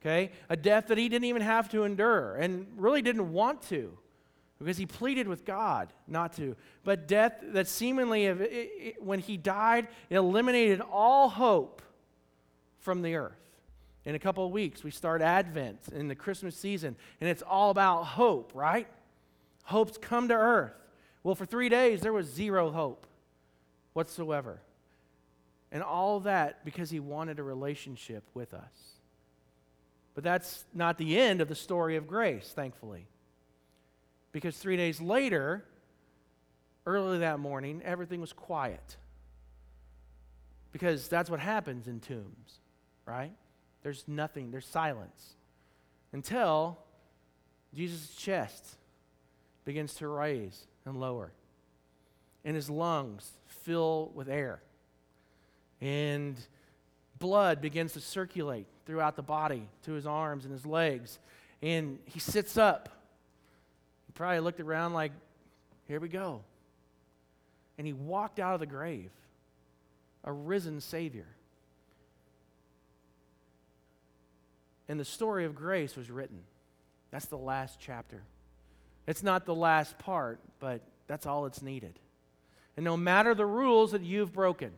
Okay? 0.00 0.30
A 0.48 0.56
death 0.56 0.86
that 0.86 0.96
he 0.96 1.08
didn't 1.08 1.26
even 1.26 1.42
have 1.42 1.68
to 1.70 1.84
endure 1.84 2.36
and 2.36 2.66
really 2.76 3.02
didn't 3.02 3.32
want 3.32 3.60
to 3.68 3.96
because 4.58 4.76
he 4.76 4.86
pleaded 4.86 5.28
with 5.28 5.44
God 5.44 5.92
not 6.06 6.34
to. 6.34 6.56
But 6.84 7.06
death 7.06 7.34
that 7.52 7.68
seemingly, 7.68 8.94
when 8.98 9.18
he 9.18 9.36
died, 9.36 9.88
it 10.08 10.16
eliminated 10.16 10.80
all 10.80 11.28
hope 11.28 11.82
from 12.78 13.02
the 13.02 13.14
earth. 13.16 13.36
In 14.06 14.14
a 14.14 14.18
couple 14.18 14.46
of 14.46 14.52
weeks, 14.52 14.82
we 14.82 14.90
start 14.90 15.20
Advent 15.20 15.88
in 15.94 16.08
the 16.08 16.14
Christmas 16.14 16.56
season, 16.56 16.96
and 17.20 17.28
it's 17.28 17.42
all 17.42 17.70
about 17.70 18.04
hope, 18.04 18.52
right? 18.54 18.88
Hope's 19.64 19.98
come 19.98 20.28
to 20.28 20.34
earth. 20.34 20.72
Well, 21.22 21.34
for 21.34 21.44
three 21.44 21.68
days, 21.68 22.00
there 22.00 22.12
was 22.12 22.26
zero 22.26 22.70
hope 22.70 23.06
whatsoever. 23.92 24.60
And 25.72 25.82
all 25.82 26.20
that 26.20 26.64
because 26.64 26.90
he 26.90 27.00
wanted 27.00 27.38
a 27.38 27.42
relationship 27.42 28.24
with 28.34 28.54
us. 28.54 28.96
But 30.14 30.24
that's 30.24 30.64
not 30.74 30.98
the 30.98 31.18
end 31.18 31.40
of 31.40 31.48
the 31.48 31.54
story 31.54 31.96
of 31.96 32.06
grace, 32.06 32.52
thankfully. 32.54 33.06
Because 34.32 34.56
three 34.56 34.76
days 34.76 35.00
later, 35.00 35.64
early 36.86 37.18
that 37.18 37.38
morning, 37.38 37.80
everything 37.84 38.20
was 38.20 38.32
quiet. 38.32 38.96
Because 40.72 41.08
that's 41.08 41.30
what 41.30 41.40
happens 41.40 41.86
in 41.86 42.00
tombs, 42.00 42.60
right? 43.06 43.32
There's 43.82 44.04
nothing, 44.06 44.50
there's 44.50 44.66
silence. 44.66 45.34
Until 46.12 46.78
Jesus' 47.74 48.14
chest 48.14 48.76
begins 49.64 49.94
to 49.94 50.08
raise 50.08 50.66
and 50.84 50.98
lower, 50.98 51.32
and 52.44 52.56
his 52.56 52.70
lungs 52.70 53.30
fill 53.46 54.10
with 54.14 54.28
air, 54.28 54.62
and 55.80 56.36
blood 57.18 57.60
begins 57.60 57.92
to 57.92 58.00
circulate 58.00 58.66
throughout 58.86 59.16
the 59.16 59.22
body 59.22 59.68
to 59.84 59.92
his 59.92 60.06
arms 60.06 60.44
and 60.44 60.52
his 60.52 60.66
legs, 60.66 61.18
and 61.62 61.98
he 62.06 62.18
sits 62.18 62.56
up. 62.56 62.88
He 64.06 64.12
probably 64.12 64.40
looked 64.40 64.60
around 64.60 64.94
like, 64.94 65.12
here 65.86 66.00
we 66.00 66.08
go. 66.08 66.42
And 67.78 67.86
he 67.86 67.92
walked 67.92 68.38
out 68.38 68.54
of 68.54 68.60
the 68.60 68.66
grave, 68.66 69.10
a 70.24 70.32
risen 70.32 70.80
Savior. 70.80 71.26
And 74.88 74.98
the 74.98 75.04
story 75.04 75.44
of 75.44 75.54
grace 75.54 75.96
was 75.96 76.10
written. 76.10 76.40
That's 77.10 77.26
the 77.26 77.38
last 77.38 77.78
chapter. 77.78 78.22
It's 79.06 79.22
not 79.22 79.46
the 79.46 79.54
last 79.54 79.98
part, 79.98 80.40
but 80.58 80.80
that's 81.06 81.26
all 81.26 81.46
it's 81.46 81.62
needed. 81.62 81.98
And 82.76 82.84
no 82.84 82.96
matter 82.96 83.34
the 83.34 83.46
rules 83.46 83.92
that 83.92 84.02
you've 84.02 84.32
broken, 84.32 84.72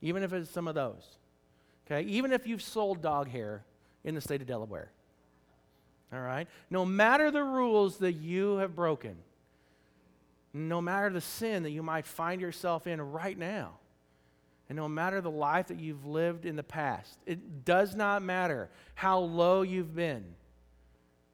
even 0.00 0.22
if 0.22 0.32
it's 0.32 0.50
some 0.50 0.68
of 0.68 0.74
those, 0.74 1.04
okay, 1.86 2.06
even 2.08 2.32
if 2.32 2.46
you've 2.46 2.62
sold 2.62 3.02
dog 3.02 3.28
hair 3.28 3.64
in 4.04 4.14
the 4.14 4.20
state 4.20 4.40
of 4.40 4.46
Delaware, 4.46 4.90
all 6.12 6.20
right, 6.20 6.46
no 6.70 6.84
matter 6.84 7.30
the 7.30 7.42
rules 7.42 7.98
that 7.98 8.12
you 8.12 8.56
have 8.56 8.74
broken, 8.74 9.16
no 10.52 10.80
matter 10.80 11.10
the 11.10 11.20
sin 11.20 11.64
that 11.64 11.70
you 11.70 11.82
might 11.82 12.06
find 12.06 12.40
yourself 12.40 12.86
in 12.86 13.00
right 13.00 13.36
now, 13.36 13.72
and 14.68 14.76
no 14.76 14.88
matter 14.88 15.20
the 15.20 15.30
life 15.30 15.66
that 15.68 15.78
you've 15.78 16.06
lived 16.06 16.46
in 16.46 16.56
the 16.56 16.62
past, 16.62 17.18
it 17.26 17.64
does 17.64 17.94
not 17.94 18.22
matter 18.22 18.70
how 18.94 19.18
low 19.18 19.62
you've 19.62 19.94
been. 19.94 20.24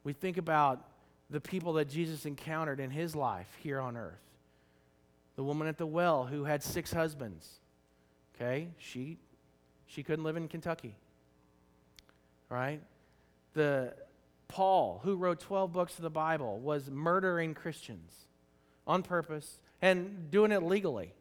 We 0.02 0.14
think 0.14 0.36
about 0.36 0.84
the 1.28 1.40
people 1.40 1.74
that 1.74 1.88
Jesus 1.88 2.26
encountered 2.26 2.80
in 2.80 2.90
his 2.90 3.14
life 3.14 3.46
here 3.62 3.80
on 3.80 3.96
earth. 3.96 4.18
The 5.40 5.44
woman 5.44 5.68
at 5.68 5.78
the 5.78 5.86
well 5.86 6.26
who 6.26 6.44
had 6.44 6.62
six 6.62 6.92
husbands. 6.92 7.48
Okay? 8.34 8.68
She 8.76 9.16
she 9.86 10.02
couldn't 10.02 10.22
live 10.22 10.36
in 10.36 10.48
Kentucky. 10.48 10.94
Right? 12.50 12.82
The 13.54 13.94
Paul, 14.48 15.00
who 15.02 15.16
wrote 15.16 15.40
12 15.40 15.72
books 15.72 15.96
of 15.96 16.02
the 16.02 16.10
Bible, 16.10 16.58
was 16.58 16.90
murdering 16.90 17.54
Christians 17.54 18.12
on 18.86 19.02
purpose 19.02 19.62
and 19.80 20.30
doing 20.30 20.52
it 20.52 20.62
legally. 20.62 21.14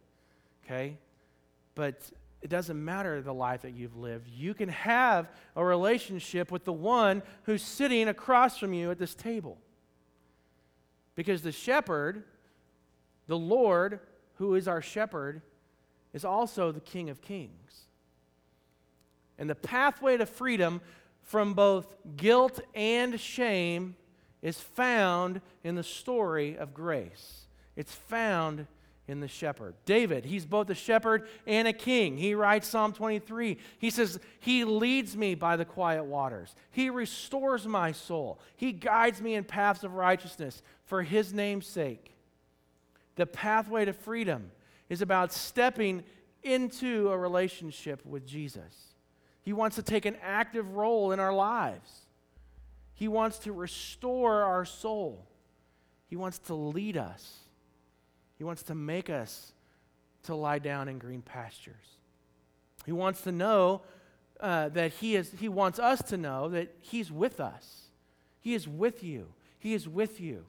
Okay? 0.65 0.97
But 1.75 2.01
it 2.41 2.49
doesn't 2.49 2.83
matter 2.83 3.21
the 3.21 3.33
life 3.33 3.61
that 3.61 3.71
you've 3.71 3.95
lived. 3.95 4.27
You 4.27 4.53
can 4.53 4.67
have 4.67 5.29
a 5.55 5.63
relationship 5.63 6.51
with 6.51 6.65
the 6.65 6.73
one 6.73 7.23
who's 7.43 7.61
sitting 7.61 8.09
across 8.09 8.57
from 8.57 8.73
you 8.73 8.91
at 8.91 8.99
this 8.99 9.15
table. 9.15 9.57
Because 11.15 11.41
the 11.41 11.53
shepherd, 11.53 12.25
the 13.27 13.37
Lord, 13.37 14.01
who 14.39 14.55
is 14.55 14.67
our 14.67 14.81
shepherd, 14.81 15.41
is 16.13 16.25
also 16.25 16.71
the 16.71 16.79
King 16.79 17.09
of 17.09 17.21
Kings. 17.21 17.83
And 19.37 19.49
the 19.49 19.55
pathway 19.55 20.17
to 20.17 20.25
freedom 20.25 20.81
from 21.21 21.53
both 21.53 21.93
guilt 22.15 22.61
and 22.73 23.19
shame 23.19 23.95
is 24.41 24.59
found 24.59 25.41
in 25.63 25.75
the 25.75 25.83
story 25.83 26.57
of 26.57 26.73
grace. 26.73 27.47
It's 27.75 27.93
found 27.93 28.65
in 29.09 29.19
the 29.19 29.27
shepherd. 29.27 29.75
David, 29.85 30.23
he's 30.23 30.45
both 30.45 30.69
a 30.69 30.75
shepherd 30.75 31.27
and 31.45 31.67
a 31.67 31.73
king. 31.73 32.17
He 32.17 32.33
writes 32.33 32.67
Psalm 32.67 32.93
23. 32.93 33.57
He 33.77 33.89
says, 33.89 34.19
He 34.39 34.63
leads 34.63 35.17
me 35.17 35.35
by 35.35 35.57
the 35.57 35.65
quiet 35.65 36.05
waters. 36.05 36.55
He 36.71 36.89
restores 36.89 37.67
my 37.67 37.91
soul. 37.91 38.39
He 38.55 38.71
guides 38.71 39.21
me 39.21 39.35
in 39.35 39.43
paths 39.43 39.83
of 39.83 39.95
righteousness 39.95 40.61
for 40.85 41.03
his 41.03 41.33
name's 41.33 41.67
sake. 41.67 42.15
The 43.15 43.25
pathway 43.25 43.85
to 43.85 43.93
freedom 43.93 44.51
is 44.89 45.01
about 45.01 45.31
stepping 45.31 46.03
into 46.43 47.09
a 47.09 47.17
relationship 47.17 48.05
with 48.05 48.25
Jesus. 48.25 48.93
He 49.41 49.53
wants 49.53 49.75
to 49.75 49.83
take 49.83 50.05
an 50.05 50.17
active 50.21 50.75
role 50.75 51.11
in 51.11 51.19
our 51.19 51.33
lives. 51.33 51.89
He 52.93 53.07
wants 53.07 53.39
to 53.39 53.51
restore 53.51 54.43
our 54.43 54.65
soul. 54.65 55.25
He 56.07 56.15
wants 56.15 56.39
to 56.39 56.53
lead 56.53 56.97
us. 56.97 57.37
He 58.37 58.43
wants 58.43 58.63
to 58.63 58.75
make 58.75 59.09
us 59.09 59.53
to 60.23 60.35
lie 60.35 60.59
down 60.59 60.87
in 60.87 60.97
green 60.97 61.21
pastures. 61.21 61.75
He 62.85 62.91
wants 62.91 63.21
to 63.21 63.31
know 63.31 63.81
uh, 64.39 64.69
that 64.69 64.93
he, 64.93 65.15
is, 65.15 65.31
he 65.37 65.49
wants 65.49 65.79
us 65.79 66.01
to 66.03 66.17
know 66.17 66.49
that 66.49 66.73
He's 66.81 67.11
with 67.11 67.39
us. 67.39 67.89
He 68.39 68.53
is 68.53 68.67
with 68.67 69.03
you. 69.03 69.27
He 69.59 69.73
is 69.73 69.87
with 69.87 70.21
you. 70.21 70.45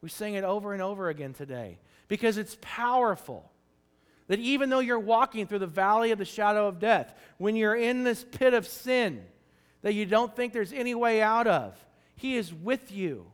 We 0.00 0.08
sing 0.08 0.34
it 0.34 0.44
over 0.44 0.72
and 0.72 0.80
over 0.80 1.08
again 1.08 1.34
today 1.34 1.78
because 2.08 2.38
it's 2.38 2.56
powerful. 2.60 3.50
That 4.28 4.38
even 4.38 4.70
though 4.70 4.80
you're 4.80 4.98
walking 4.98 5.46
through 5.46 5.58
the 5.58 5.66
valley 5.66 6.10
of 6.10 6.18
the 6.18 6.24
shadow 6.24 6.66
of 6.66 6.78
death, 6.78 7.14
when 7.38 7.56
you're 7.56 7.74
in 7.74 8.04
this 8.04 8.24
pit 8.24 8.54
of 8.54 8.66
sin 8.66 9.22
that 9.82 9.92
you 9.94 10.06
don't 10.06 10.34
think 10.34 10.52
there's 10.52 10.72
any 10.72 10.94
way 10.94 11.20
out 11.20 11.46
of, 11.46 11.76
He 12.16 12.36
is 12.36 12.52
with 12.52 12.90
you. 12.90 13.26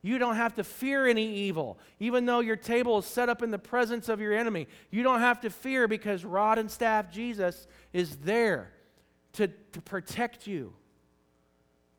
You 0.00 0.18
don't 0.18 0.36
have 0.36 0.54
to 0.54 0.64
fear 0.64 1.08
any 1.08 1.34
evil. 1.34 1.78
Even 1.98 2.24
though 2.24 2.38
your 2.38 2.56
table 2.56 2.98
is 2.98 3.04
set 3.04 3.28
up 3.28 3.42
in 3.42 3.50
the 3.50 3.58
presence 3.58 4.08
of 4.08 4.20
your 4.20 4.32
enemy, 4.32 4.68
you 4.90 5.02
don't 5.02 5.20
have 5.20 5.40
to 5.40 5.50
fear 5.50 5.88
because 5.88 6.24
rod 6.24 6.58
and 6.58 6.70
staff 6.70 7.10
Jesus 7.10 7.66
is 7.92 8.16
there 8.18 8.70
to, 9.34 9.48
to 9.48 9.80
protect 9.80 10.46
you, 10.46 10.72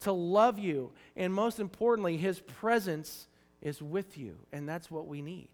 to 0.01 0.13
love 0.13 0.57
you, 0.57 0.91
and 1.17 1.33
most 1.33 1.59
importantly, 1.59 2.15
his 2.15 2.39
presence 2.39 3.27
is 3.61 3.81
with 3.81 4.17
you, 4.17 4.37
and 4.53 4.67
that's 4.67 4.89
what 4.89 5.07
we 5.07 5.21
need. 5.21 5.49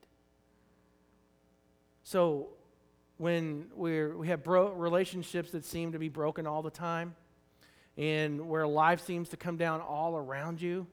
So, 2.08 2.50
when 3.18 3.66
we're, 3.74 4.16
we 4.16 4.28
have 4.28 4.44
bro- 4.44 4.74
relationships 4.74 5.50
that 5.54 5.66
seem 5.66 5.94
to 5.94 6.00
be 6.00 6.08
broken 6.08 6.46
all 6.46 6.62
the 6.62 6.70
time, 6.70 7.16
and 7.98 8.48
where 8.48 8.68
life 8.68 9.04
seems 9.04 9.30
to 9.30 9.38
come 9.38 9.58
down 9.58 9.82
all 9.82 10.16
around 10.16 10.62
you, 10.62 10.86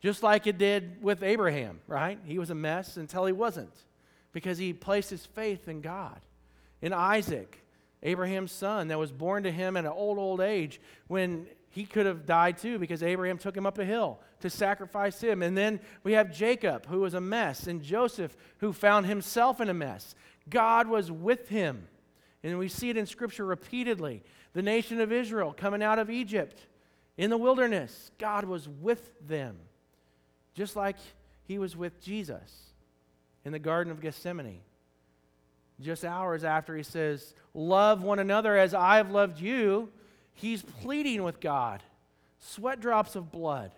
just 0.00 0.22
like 0.22 0.46
it 0.46 0.58
did 0.58 1.02
with 1.02 1.22
Abraham, 1.22 1.80
right? 1.86 2.18
He 2.26 2.38
was 2.38 2.50
a 2.50 2.54
mess 2.54 2.98
until 2.98 3.24
he 3.24 3.32
wasn't 3.32 3.72
because 4.32 4.58
he 4.58 4.74
placed 4.74 5.08
his 5.08 5.24
faith 5.24 5.66
in 5.66 5.80
God. 5.80 6.20
In 6.82 6.92
Isaac, 6.92 7.64
Abraham's 8.02 8.52
son 8.52 8.88
that 8.88 8.98
was 8.98 9.12
born 9.12 9.44
to 9.44 9.50
him 9.50 9.78
at 9.78 9.86
an 9.86 9.92
old, 9.92 10.18
old 10.18 10.42
age 10.42 10.78
when 11.08 11.46
he 11.70 11.84
could 11.84 12.04
have 12.04 12.26
died 12.26 12.58
too 12.58 12.78
because 12.78 13.02
Abraham 13.02 13.38
took 13.38 13.56
him 13.56 13.64
up 13.64 13.78
a 13.78 13.84
hill 13.84 14.20
to 14.40 14.50
sacrifice 14.50 15.20
him. 15.20 15.42
And 15.42 15.56
then 15.56 15.80
we 16.02 16.12
have 16.12 16.34
Jacob, 16.34 16.86
who 16.86 17.00
was 17.00 17.14
a 17.14 17.20
mess, 17.20 17.66
and 17.66 17.82
Joseph, 17.82 18.36
who 18.58 18.72
found 18.72 19.06
himself 19.06 19.60
in 19.60 19.70
a 19.70 19.74
mess. 19.74 20.14
God 20.50 20.88
was 20.88 21.10
with 21.10 21.48
him. 21.48 21.86
And 22.42 22.58
we 22.58 22.68
see 22.68 22.90
it 22.90 22.96
in 22.96 23.06
Scripture 23.06 23.44
repeatedly. 23.44 24.22
The 24.52 24.62
nation 24.62 25.00
of 25.00 25.12
Israel 25.12 25.54
coming 25.56 25.82
out 25.82 25.98
of 25.98 26.10
Egypt 26.10 26.66
in 27.16 27.30
the 27.30 27.38
wilderness, 27.38 28.10
God 28.18 28.44
was 28.44 28.68
with 28.68 29.12
them 29.26 29.56
just 30.54 30.76
like 30.76 30.96
he 31.44 31.58
was 31.58 31.76
with 31.76 32.00
Jesus 32.02 32.72
in 33.44 33.52
the 33.52 33.58
Garden 33.58 33.90
of 33.90 34.00
Gethsemane. 34.00 34.60
Just 35.80 36.04
hours 36.04 36.44
after 36.44 36.76
he 36.76 36.82
says, 36.82 37.34
Love 37.54 38.02
one 38.02 38.18
another 38.18 38.56
as 38.56 38.74
I 38.74 38.98
have 38.98 39.10
loved 39.10 39.40
you, 39.40 39.88
he's 40.34 40.62
pleading 40.62 41.22
with 41.22 41.40
God. 41.40 41.82
Sweat 42.38 42.80
drops 42.80 43.16
of 43.16 43.32
blood. 43.32 43.72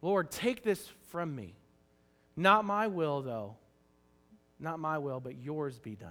Lord, 0.00 0.30
take 0.30 0.62
this 0.62 0.88
from 1.08 1.34
me. 1.34 1.54
Not 2.36 2.64
my 2.64 2.86
will, 2.86 3.22
though. 3.22 3.56
Not 4.58 4.78
my 4.78 4.98
will, 4.98 5.20
but 5.20 5.36
yours 5.36 5.78
be 5.78 5.94
done. 5.94 6.10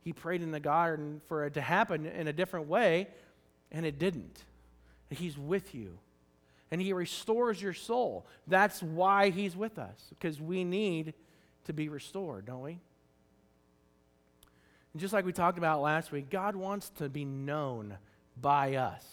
He 0.00 0.12
prayed 0.12 0.42
in 0.42 0.50
the 0.50 0.60
garden 0.60 1.20
for 1.28 1.46
it 1.46 1.54
to 1.54 1.60
happen 1.60 2.06
in 2.06 2.26
a 2.26 2.32
different 2.32 2.66
way, 2.66 3.08
and 3.70 3.86
it 3.86 3.98
didn't. 3.98 4.42
He's 5.10 5.38
with 5.38 5.74
you 5.74 5.98
and 6.72 6.80
He 6.80 6.94
restores 6.94 7.62
your 7.62 7.74
soul. 7.74 8.26
That's 8.48 8.82
why 8.82 9.28
He's 9.28 9.54
with 9.54 9.78
us, 9.78 10.06
because 10.08 10.40
we 10.40 10.64
need 10.64 11.12
to 11.66 11.72
be 11.74 11.88
restored, 11.90 12.46
don't 12.46 12.62
we? 12.62 12.80
And 14.92 15.00
just 15.00 15.12
like 15.12 15.26
we 15.26 15.32
talked 15.32 15.58
about 15.58 15.82
last 15.82 16.10
week, 16.10 16.30
God 16.30 16.56
wants 16.56 16.88
to 16.96 17.10
be 17.10 17.26
known 17.26 17.98
by 18.40 18.76
us. 18.76 19.04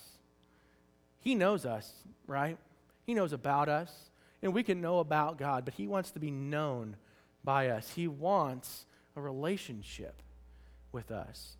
He 1.19 1.35
knows 1.35 1.65
us, 1.65 1.91
right? 2.27 2.57
He 3.05 3.13
knows 3.13 3.33
about 3.33 3.67
us, 3.67 3.91
and 4.41 4.53
we 4.53 4.63
can 4.63 4.79
know 4.79 4.99
about 4.99 5.37
God, 5.37 5.65
but 5.65 5.73
He 5.73 5.85
wants 5.85 6.11
to 6.11 6.19
be 6.19 6.31
known 6.31 6.95
by 7.49 7.69
us. 7.69 7.93
He 7.95 8.07
wants 8.07 8.85
a 9.15 9.21
relationship 9.21 10.21
with 10.91 11.09
us. 11.09 11.57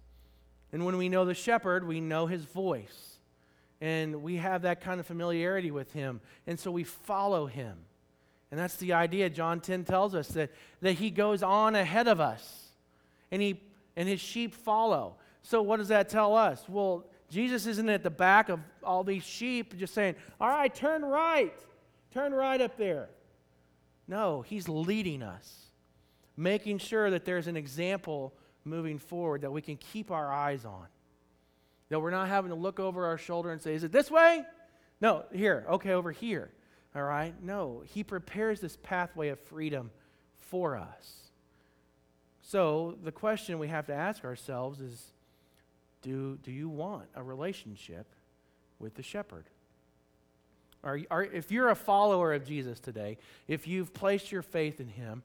And 0.72 0.86
when 0.86 0.98
we 0.98 1.10
know 1.10 1.26
the 1.26 1.34
shepherd, 1.34 1.88
we 1.88 2.00
know 2.00 2.28
his 2.28 2.44
voice 2.46 3.18
and 3.82 4.22
we 4.22 4.36
have 4.36 4.62
that 4.62 4.82
kind 4.82 5.00
of 5.00 5.08
familiarity 5.08 5.72
with 5.72 5.92
him. 5.92 6.22
And 6.46 6.60
so 6.60 6.70
we 6.70 6.84
follow 6.84 7.48
him. 7.48 7.76
And 8.52 8.60
that's 8.60 8.76
the 8.76 8.94
idea. 8.94 9.32
John 9.32 9.62
10 9.62 9.84
tells 9.84 10.14
us 10.14 10.28
that, 10.28 10.52
that 10.82 10.92
he 10.92 11.10
goes 11.10 11.42
on 11.42 11.74
ahead 11.74 12.08
of 12.08 12.22
us 12.22 12.68
and, 13.32 13.42
he, 13.42 13.60
and 13.96 14.08
his 14.08 14.22
sheep 14.22 14.54
follow. 14.54 15.16
So, 15.42 15.64
what 15.64 15.78
does 15.78 15.88
that 15.88 16.08
tell 16.08 16.36
us? 16.36 16.64
Well, 16.70 17.08
Jesus 17.32 17.66
isn't 17.66 17.90
at 17.90 18.04
the 18.04 18.12
back 18.12 18.50
of 18.50 18.60
all 18.84 19.04
these 19.04 19.24
sheep 19.24 19.76
just 19.76 19.96
saying, 19.96 20.14
All 20.40 20.50
right, 20.50 20.72
turn 20.72 21.04
right, 21.04 21.58
turn 22.14 22.32
right 22.32 22.62
up 22.62 22.78
there. 22.78 23.10
No, 24.08 24.44
he's 24.44 24.70
leading 24.70 25.24
us, 25.24 25.69
making 26.40 26.78
sure 26.78 27.10
that 27.12 27.26
there's 27.26 27.48
an 27.48 27.58
example 27.58 28.34
moving 28.64 28.98
forward 28.98 29.42
that 29.42 29.52
we 29.52 29.62
can 29.62 29.76
keep 29.76 30.10
our 30.10 30.32
eyes 30.32 30.64
on. 30.64 30.86
That 31.90 32.00
we're 32.00 32.12
not 32.12 32.30
having 32.30 32.50
to 32.50 32.56
look 32.56 32.80
over 32.80 33.06
our 33.06 33.18
shoulder 33.18 33.52
and 33.52 33.62
say, 33.62 33.74
Is 33.74 33.84
it 33.84 33.92
this 33.92 34.10
way? 34.10 34.44
No, 35.02 35.26
here, 35.34 35.66
okay, 35.70 35.92
over 35.92 36.12
here. 36.12 36.50
All 36.96 37.04
right? 37.04 37.34
No, 37.44 37.84
he 37.86 38.04
prepares 38.04 38.60
this 38.60 38.78
pathway 38.82 39.30
of 39.30 39.40
freedom 39.40 39.92
for 40.40 40.78
us. 40.78 41.30
So 42.42 42.98
the 43.04 43.12
question 43.12 43.60
we 43.60 43.68
have 43.68 43.86
to 43.88 43.94
ask 43.94 44.24
ourselves 44.24 44.80
is 44.80 45.14
do, 46.02 46.38
do 46.42 46.52
you 46.52 46.70
want 46.70 47.06
a 47.16 47.22
relationship 47.22 48.08
with 48.80 48.96
the 48.96 49.04
shepherd? 49.04 49.46
Are, 50.84 51.00
are, 51.12 51.24
if 51.24 51.52
you're 51.52 51.70
a 51.70 51.76
follower 51.76 52.34
of 52.34 52.46
Jesus 52.46 52.80
today, 52.80 53.18
if 53.48 53.68
you've 53.68 53.94
placed 53.94 54.32
your 54.32 54.42
faith 54.42 54.80
in 54.80 54.88
him, 54.88 55.22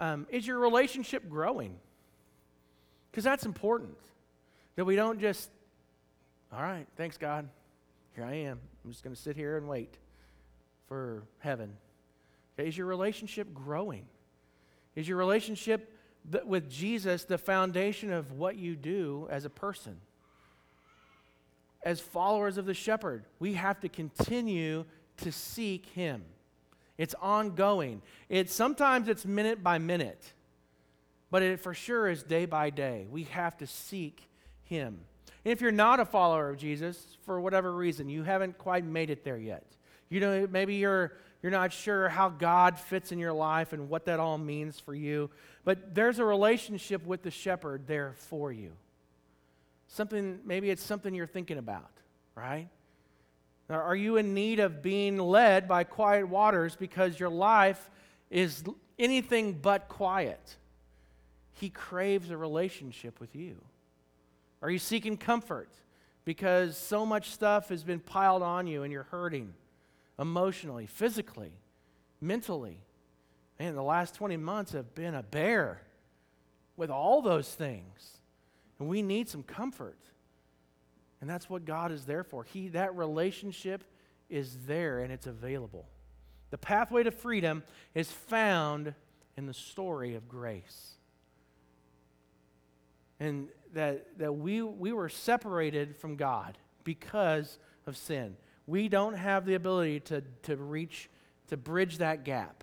um, 0.00 0.26
is 0.30 0.46
your 0.46 0.58
relationship 0.58 1.28
growing? 1.28 1.76
Because 3.10 3.22
that's 3.22 3.44
important. 3.44 3.96
That 4.76 4.86
we 4.86 4.96
don't 4.96 5.20
just, 5.20 5.50
all 6.52 6.62
right, 6.62 6.86
thanks, 6.96 7.18
God. 7.18 7.48
Here 8.16 8.24
I 8.24 8.34
am. 8.34 8.58
I'm 8.82 8.90
just 8.90 9.04
going 9.04 9.14
to 9.14 9.20
sit 9.20 9.36
here 9.36 9.58
and 9.58 9.68
wait 9.68 9.98
for 10.88 11.24
heaven. 11.40 11.76
Okay, 12.58 12.66
is 12.66 12.78
your 12.78 12.86
relationship 12.86 13.52
growing? 13.52 14.06
Is 14.96 15.06
your 15.06 15.18
relationship 15.18 15.94
th- 16.32 16.44
with 16.44 16.70
Jesus 16.70 17.24
the 17.24 17.38
foundation 17.38 18.10
of 18.10 18.32
what 18.32 18.56
you 18.56 18.76
do 18.76 19.28
as 19.30 19.44
a 19.44 19.50
person? 19.50 20.00
As 21.82 22.00
followers 22.00 22.56
of 22.56 22.64
the 22.64 22.74
shepherd, 22.74 23.24
we 23.38 23.52
have 23.52 23.80
to 23.80 23.88
continue 23.88 24.86
to 25.18 25.30
seek 25.30 25.86
him. 25.86 26.22
It's 27.00 27.14
ongoing. 27.14 28.02
It's 28.28 28.52
sometimes 28.52 29.08
it's 29.08 29.24
minute 29.24 29.62
by 29.62 29.78
minute, 29.78 30.34
but 31.30 31.42
it 31.42 31.58
for 31.58 31.72
sure 31.72 32.10
is 32.10 32.22
day 32.22 32.44
by 32.44 32.68
day. 32.68 33.06
We 33.10 33.22
have 33.24 33.56
to 33.56 33.66
seek 33.66 34.28
him. 34.64 35.00
And 35.42 35.50
if 35.50 35.62
you're 35.62 35.72
not 35.72 35.98
a 35.98 36.04
follower 36.04 36.50
of 36.50 36.58
Jesus, 36.58 37.16
for 37.24 37.40
whatever 37.40 37.72
reason, 37.72 38.10
you 38.10 38.22
haven't 38.22 38.58
quite 38.58 38.84
made 38.84 39.08
it 39.08 39.24
there 39.24 39.38
yet. 39.38 39.64
You 40.10 40.20
know, 40.20 40.46
maybe 40.50 40.74
you're 40.74 41.12
you're 41.42 41.50
not 41.50 41.72
sure 41.72 42.10
how 42.10 42.28
God 42.28 42.78
fits 42.78 43.12
in 43.12 43.18
your 43.18 43.32
life 43.32 43.72
and 43.72 43.88
what 43.88 44.04
that 44.04 44.20
all 44.20 44.36
means 44.36 44.78
for 44.78 44.94
you, 44.94 45.30
but 45.64 45.94
there's 45.94 46.18
a 46.18 46.24
relationship 46.26 47.06
with 47.06 47.22
the 47.22 47.30
shepherd 47.30 47.86
there 47.86 48.12
for 48.14 48.52
you. 48.52 48.72
Something 49.88 50.40
maybe 50.44 50.68
it's 50.68 50.82
something 50.82 51.14
you're 51.14 51.26
thinking 51.26 51.56
about, 51.56 51.92
right? 52.34 52.68
Are 53.70 53.96
you 53.96 54.16
in 54.16 54.34
need 54.34 54.58
of 54.60 54.82
being 54.82 55.18
led 55.18 55.68
by 55.68 55.84
quiet 55.84 56.28
waters 56.28 56.76
because 56.76 57.18
your 57.18 57.30
life 57.30 57.90
is 58.30 58.64
anything 58.98 59.52
but 59.52 59.88
quiet? 59.88 60.56
He 61.52 61.70
craves 61.70 62.30
a 62.30 62.36
relationship 62.36 63.20
with 63.20 63.36
you. 63.36 63.56
Are 64.62 64.70
you 64.70 64.78
seeking 64.78 65.16
comfort 65.16 65.70
because 66.24 66.76
so 66.76 67.06
much 67.06 67.30
stuff 67.30 67.68
has 67.68 67.84
been 67.84 68.00
piled 68.00 68.42
on 68.42 68.66
you 68.66 68.82
and 68.82 68.92
you're 68.92 69.04
hurting? 69.04 69.54
emotionally, 70.20 70.86
physically, 70.86 71.52
mentally. 72.20 72.78
Man, 73.58 73.74
the 73.74 73.82
last 73.82 74.14
20 74.14 74.36
months 74.36 74.72
have 74.72 74.94
been 74.94 75.14
a 75.14 75.22
bear 75.22 75.82
with 76.76 76.90
all 76.90 77.22
those 77.22 77.48
things. 77.48 78.18
And 78.78 78.88
we 78.88 79.02
need 79.02 79.28
some 79.28 79.42
comfort. 79.42 79.98
And 81.20 81.28
that's 81.28 81.50
what 81.50 81.64
God 81.64 81.92
is 81.92 82.04
there 82.04 82.24
for. 82.24 82.44
He 82.44 82.68
that 82.68 82.96
relationship 82.96 83.84
is 84.28 84.56
there 84.66 85.00
and 85.00 85.12
it's 85.12 85.26
available. 85.26 85.86
The 86.50 86.58
pathway 86.58 87.02
to 87.02 87.10
freedom 87.10 87.62
is 87.94 88.10
found 88.10 88.94
in 89.36 89.46
the 89.46 89.54
story 89.54 90.14
of 90.14 90.28
grace. 90.28 90.96
And 93.18 93.48
that, 93.74 94.18
that 94.18 94.32
we, 94.32 94.62
we 94.62 94.92
were 94.92 95.08
separated 95.08 95.96
from 95.96 96.16
God 96.16 96.56
because 96.84 97.58
of 97.86 97.96
sin 97.96 98.36
we 98.70 98.88
don't 98.88 99.14
have 99.14 99.46
the 99.46 99.54
ability 99.54 99.98
to, 99.98 100.22
to 100.44 100.56
reach, 100.56 101.10
to 101.48 101.56
bridge 101.56 101.98
that 101.98 102.24
gap. 102.24 102.62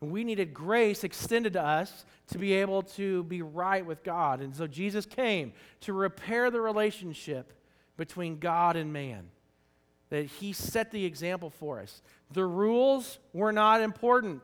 We 0.00 0.22
needed 0.22 0.54
grace 0.54 1.02
extended 1.02 1.54
to 1.54 1.62
us 1.62 2.04
to 2.28 2.38
be 2.38 2.52
able 2.54 2.82
to 2.82 3.24
be 3.24 3.42
right 3.42 3.84
with 3.84 4.04
God. 4.04 4.40
And 4.40 4.54
so 4.54 4.66
Jesus 4.66 5.06
came 5.06 5.52
to 5.80 5.92
repair 5.92 6.50
the 6.50 6.60
relationship 6.60 7.52
between 7.96 8.38
God 8.38 8.76
and 8.76 8.92
man. 8.92 9.30
That 10.10 10.26
he 10.26 10.52
set 10.52 10.90
the 10.90 11.04
example 11.04 11.50
for 11.50 11.80
us. 11.80 12.00
The 12.32 12.44
rules 12.44 13.18
were 13.32 13.52
not 13.52 13.80
important. 13.82 14.42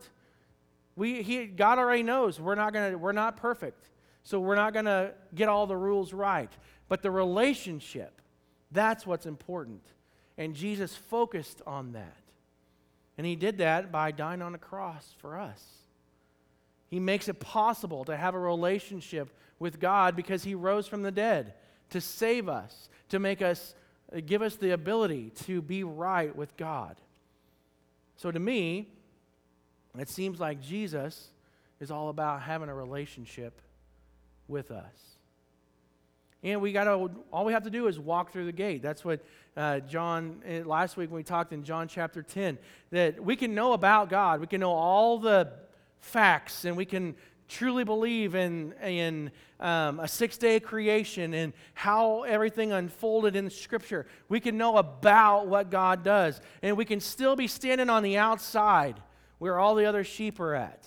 We, 0.96 1.22
he, 1.22 1.46
God 1.46 1.78
already 1.78 2.02
knows 2.02 2.40
we're 2.40 2.54
not, 2.54 2.72
gonna, 2.72 2.98
we're 2.98 3.12
not 3.12 3.36
perfect. 3.36 3.88
So 4.24 4.40
we're 4.40 4.56
not 4.56 4.72
going 4.72 4.86
to 4.86 5.12
get 5.34 5.48
all 5.48 5.66
the 5.66 5.76
rules 5.76 6.12
right. 6.12 6.50
But 6.88 7.02
the 7.02 7.10
relationship, 7.10 8.20
that's 8.72 9.06
what's 9.06 9.26
important. 9.26 9.82
And 10.36 10.54
Jesus 10.54 10.96
focused 10.96 11.62
on 11.66 11.92
that. 11.92 12.23
And 13.16 13.26
he 13.26 13.36
did 13.36 13.58
that 13.58 13.92
by 13.92 14.10
dying 14.10 14.42
on 14.42 14.54
a 14.54 14.58
cross 14.58 15.14
for 15.18 15.38
us. 15.38 15.62
He 16.88 17.00
makes 17.00 17.28
it 17.28 17.40
possible 17.40 18.04
to 18.04 18.16
have 18.16 18.34
a 18.34 18.38
relationship 18.38 19.36
with 19.58 19.80
God 19.80 20.16
because 20.16 20.44
he 20.44 20.54
rose 20.54 20.86
from 20.86 21.02
the 21.02 21.12
dead 21.12 21.54
to 21.90 22.00
save 22.00 22.48
us, 22.48 22.88
to 23.08 23.18
make 23.18 23.42
us, 23.42 23.74
uh, 24.14 24.20
give 24.24 24.42
us 24.42 24.56
the 24.56 24.72
ability 24.72 25.30
to 25.44 25.62
be 25.62 25.84
right 25.84 26.34
with 26.34 26.56
God. 26.56 26.96
So 28.16 28.30
to 28.30 28.38
me, 28.38 28.88
it 29.98 30.08
seems 30.08 30.40
like 30.40 30.60
Jesus 30.60 31.30
is 31.80 31.90
all 31.90 32.08
about 32.08 32.42
having 32.42 32.68
a 32.68 32.74
relationship 32.74 33.60
with 34.48 34.70
us. 34.70 35.13
And 36.44 36.60
we 36.60 36.72
got 36.72 36.84
to, 36.84 37.10
all 37.32 37.46
we 37.46 37.54
have 37.54 37.64
to 37.64 37.70
do 37.70 37.86
is 37.86 37.98
walk 37.98 38.30
through 38.30 38.44
the 38.44 38.52
gate. 38.52 38.82
That's 38.82 39.02
what 39.02 39.24
uh, 39.56 39.80
John, 39.80 40.42
eh, 40.44 40.62
last 40.62 40.98
week 40.98 41.10
when 41.10 41.16
we 41.16 41.22
talked 41.22 41.54
in 41.54 41.64
John 41.64 41.88
chapter 41.88 42.22
10, 42.22 42.58
that 42.90 43.18
we 43.18 43.34
can 43.34 43.54
know 43.54 43.72
about 43.72 44.10
God. 44.10 44.40
We 44.40 44.46
can 44.46 44.60
know 44.60 44.72
all 44.72 45.18
the 45.18 45.50
facts 46.00 46.66
and 46.66 46.76
we 46.76 46.84
can 46.84 47.16
truly 47.48 47.82
believe 47.82 48.34
in, 48.34 48.74
in 48.82 49.30
um, 49.58 50.00
a 50.00 50.08
six 50.08 50.36
day 50.36 50.60
creation 50.60 51.32
and 51.32 51.54
how 51.72 52.24
everything 52.24 52.72
unfolded 52.72 53.36
in 53.36 53.48
Scripture. 53.48 54.06
We 54.28 54.38
can 54.38 54.58
know 54.58 54.76
about 54.76 55.46
what 55.46 55.70
God 55.70 56.04
does. 56.04 56.42
And 56.62 56.76
we 56.76 56.84
can 56.84 57.00
still 57.00 57.36
be 57.36 57.46
standing 57.46 57.88
on 57.88 58.02
the 58.02 58.18
outside 58.18 59.00
where 59.38 59.58
all 59.58 59.74
the 59.74 59.86
other 59.86 60.04
sheep 60.04 60.38
are 60.40 60.54
at, 60.54 60.86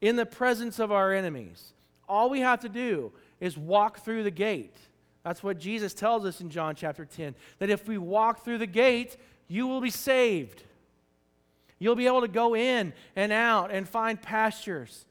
in 0.00 0.16
the 0.16 0.26
presence 0.26 0.80
of 0.80 0.90
our 0.90 1.12
enemies. 1.12 1.72
All 2.08 2.30
we 2.30 2.40
have 2.40 2.60
to 2.60 2.68
do 2.68 3.12
is 3.42 3.58
walk 3.58 4.04
through 4.04 4.22
the 4.22 4.30
gate. 4.30 4.76
That's 5.24 5.42
what 5.42 5.58
Jesus 5.58 5.92
tells 5.92 6.24
us 6.24 6.40
in 6.40 6.48
John 6.48 6.76
chapter 6.76 7.04
10 7.04 7.34
that 7.58 7.70
if 7.70 7.88
we 7.88 7.98
walk 7.98 8.44
through 8.44 8.58
the 8.58 8.66
gate, 8.68 9.16
you 9.48 9.66
will 9.66 9.80
be 9.80 9.90
saved. 9.90 10.62
You'll 11.80 11.96
be 11.96 12.06
able 12.06 12.20
to 12.20 12.28
go 12.28 12.54
in 12.54 12.92
and 13.16 13.32
out 13.32 13.72
and 13.72 13.88
find 13.88 14.22
pastures. 14.22 15.04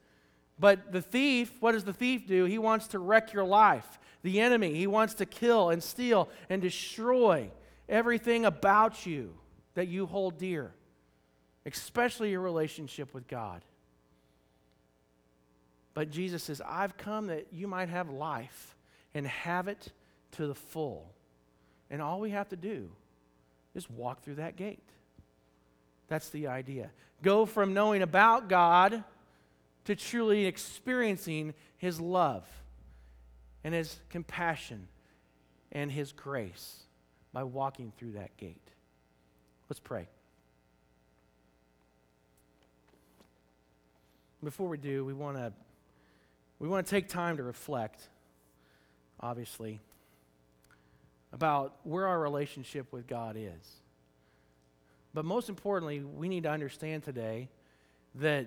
But 0.58 0.92
the 0.92 1.02
thief, 1.02 1.52
what 1.60 1.72
does 1.72 1.84
the 1.84 1.92
thief 1.92 2.26
do? 2.26 2.46
He 2.46 2.56
wants 2.56 2.86
to 2.88 2.98
wreck 2.98 3.34
your 3.34 3.44
life. 3.44 3.98
The 4.22 4.40
enemy, 4.40 4.74
he 4.74 4.86
wants 4.86 5.12
to 5.14 5.26
kill 5.26 5.68
and 5.68 5.82
steal 5.82 6.30
and 6.48 6.62
destroy 6.62 7.50
everything 7.86 8.46
about 8.46 9.04
you 9.04 9.34
that 9.74 9.88
you 9.88 10.06
hold 10.06 10.38
dear, 10.38 10.72
especially 11.66 12.30
your 12.30 12.40
relationship 12.40 13.12
with 13.12 13.28
God. 13.28 13.62
But 15.94 16.10
Jesus 16.10 16.42
says, 16.42 16.62
I've 16.66 16.96
come 16.96 17.26
that 17.26 17.48
you 17.52 17.68
might 17.68 17.88
have 17.88 18.08
life 18.08 18.76
and 19.14 19.26
have 19.26 19.68
it 19.68 19.92
to 20.32 20.46
the 20.46 20.54
full. 20.54 21.12
And 21.90 22.00
all 22.00 22.20
we 22.20 22.30
have 22.30 22.48
to 22.50 22.56
do 22.56 22.90
is 23.74 23.88
walk 23.90 24.22
through 24.22 24.36
that 24.36 24.56
gate. 24.56 24.82
That's 26.08 26.30
the 26.30 26.46
idea. 26.46 26.90
Go 27.22 27.46
from 27.46 27.74
knowing 27.74 28.02
about 28.02 28.48
God 28.48 29.04
to 29.84 29.96
truly 29.96 30.46
experiencing 30.46 31.54
His 31.76 32.00
love 32.00 32.46
and 33.64 33.74
His 33.74 33.98
compassion 34.10 34.88
and 35.70 35.90
His 35.90 36.12
grace 36.12 36.80
by 37.32 37.44
walking 37.44 37.92
through 37.98 38.12
that 38.12 38.36
gate. 38.36 38.68
Let's 39.68 39.80
pray. 39.80 40.08
Before 44.42 44.68
we 44.68 44.76
do, 44.76 45.04
we 45.04 45.12
want 45.12 45.36
to 45.36 45.52
we 46.62 46.68
want 46.68 46.86
to 46.86 46.90
take 46.90 47.08
time 47.08 47.38
to 47.38 47.42
reflect, 47.42 48.08
obviously, 49.18 49.80
about 51.32 51.74
where 51.82 52.06
our 52.06 52.20
relationship 52.20 52.92
with 52.92 53.08
God 53.08 53.34
is. 53.36 53.80
But 55.12 55.24
most 55.24 55.48
importantly, 55.48 56.04
we 56.04 56.28
need 56.28 56.44
to 56.44 56.50
understand 56.50 57.02
today 57.02 57.48
that 58.14 58.46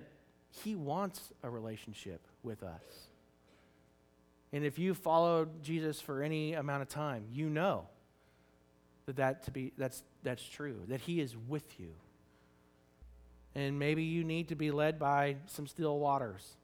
He 0.63 0.75
wants 0.75 1.33
a 1.43 1.49
relationship 1.49 2.21
with 2.41 2.63
us. 2.63 3.09
And 4.53 4.63
if 4.63 4.79
you 4.79 4.93
followed 4.93 5.61
Jesus 5.61 5.99
for 5.99 6.23
any 6.23 6.53
amount 6.53 6.83
of 6.83 6.87
time, 6.87 7.25
you 7.33 7.49
know 7.49 7.85
that, 9.07 9.17
that 9.17 9.43
to 9.43 9.51
be, 9.51 9.73
that's, 9.77 10.03
that's 10.23 10.47
true, 10.47 10.79
that 10.87 11.01
He 11.01 11.19
is 11.19 11.35
with 11.49 11.81
you. 11.81 11.91
And 13.55 13.77
maybe 13.77 14.03
you 14.03 14.23
need 14.23 14.47
to 14.47 14.55
be 14.55 14.71
led 14.71 14.97
by 14.97 15.35
some 15.47 15.67
still 15.67 15.99
waters 15.99 16.55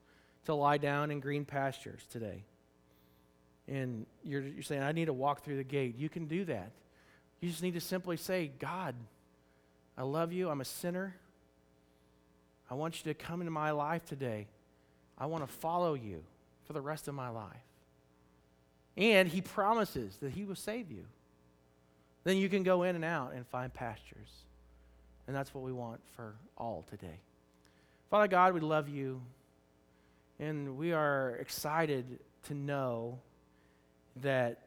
to 0.46 0.54
lie 0.54 0.78
down 0.78 1.10
in 1.10 1.20
green 1.20 1.44
pastures 1.44 2.00
today. 2.10 2.44
And 3.68 4.06
you're, 4.24 4.42
you're 4.42 4.62
saying, 4.62 4.82
I 4.82 4.92
need 4.92 5.06
to 5.06 5.12
walk 5.12 5.44
through 5.44 5.56
the 5.56 5.64
gate. 5.64 5.96
You 5.96 6.08
can 6.08 6.26
do 6.26 6.44
that. 6.46 6.72
You 7.40 7.48
just 7.48 7.62
need 7.62 7.74
to 7.74 7.80
simply 7.80 8.16
say, 8.16 8.50
God, 8.58 8.94
I 9.96 10.02
love 10.02 10.32
you. 10.32 10.48
I'm 10.48 10.60
a 10.60 10.64
sinner. 10.64 11.14
I 12.70 12.74
want 12.74 13.04
you 13.04 13.12
to 13.12 13.14
come 13.14 13.40
into 13.40 13.50
my 13.50 13.70
life 13.70 14.04
today. 14.04 14.46
I 15.18 15.26
want 15.26 15.46
to 15.46 15.52
follow 15.52 15.94
you 15.94 16.22
for 16.64 16.72
the 16.72 16.80
rest 16.80 17.08
of 17.08 17.14
my 17.14 17.28
life. 17.28 17.46
And 18.96 19.28
he 19.28 19.40
promises 19.40 20.16
that 20.18 20.32
he 20.32 20.44
will 20.44 20.54
save 20.54 20.90
you. 20.90 21.04
Then 22.24 22.36
you 22.36 22.48
can 22.48 22.62
go 22.62 22.82
in 22.82 22.94
and 22.94 23.04
out 23.04 23.32
and 23.34 23.46
find 23.46 23.72
pastures. 23.72 24.30
And 25.26 25.36
that's 25.36 25.54
what 25.54 25.64
we 25.64 25.72
want 25.72 26.00
for 26.16 26.34
all 26.56 26.84
today. 26.88 27.20
Father 28.10 28.28
God, 28.28 28.54
we 28.54 28.60
love 28.60 28.88
you. 28.88 29.20
And 30.42 30.76
we 30.76 30.92
are 30.92 31.36
excited 31.36 32.18
to 32.48 32.54
know 32.54 33.20
that 34.22 34.58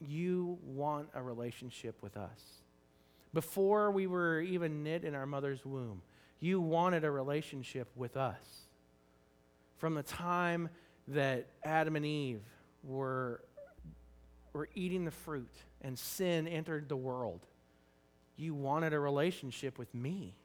you 0.00 0.56
want 0.64 1.08
a 1.14 1.20
relationship 1.20 1.96
with 2.00 2.16
us. 2.16 2.38
Before 3.34 3.90
we 3.90 4.06
were 4.06 4.40
even 4.40 4.84
knit 4.84 5.02
in 5.02 5.16
our 5.16 5.26
mother's 5.26 5.64
womb, 5.66 6.00
you 6.38 6.60
wanted 6.60 7.02
a 7.02 7.10
relationship 7.10 7.88
with 7.96 8.16
us. 8.16 8.38
From 9.78 9.94
the 9.94 10.04
time 10.04 10.68
that 11.08 11.48
Adam 11.64 11.96
and 11.96 12.06
Eve 12.06 12.42
were, 12.84 13.42
were 14.52 14.68
eating 14.76 15.04
the 15.04 15.10
fruit 15.10 15.56
and 15.80 15.98
sin 15.98 16.46
entered 16.46 16.88
the 16.88 16.96
world, 16.96 17.40
you 18.36 18.54
wanted 18.54 18.92
a 18.92 19.00
relationship 19.00 19.76
with 19.76 19.92
me. 19.92 20.36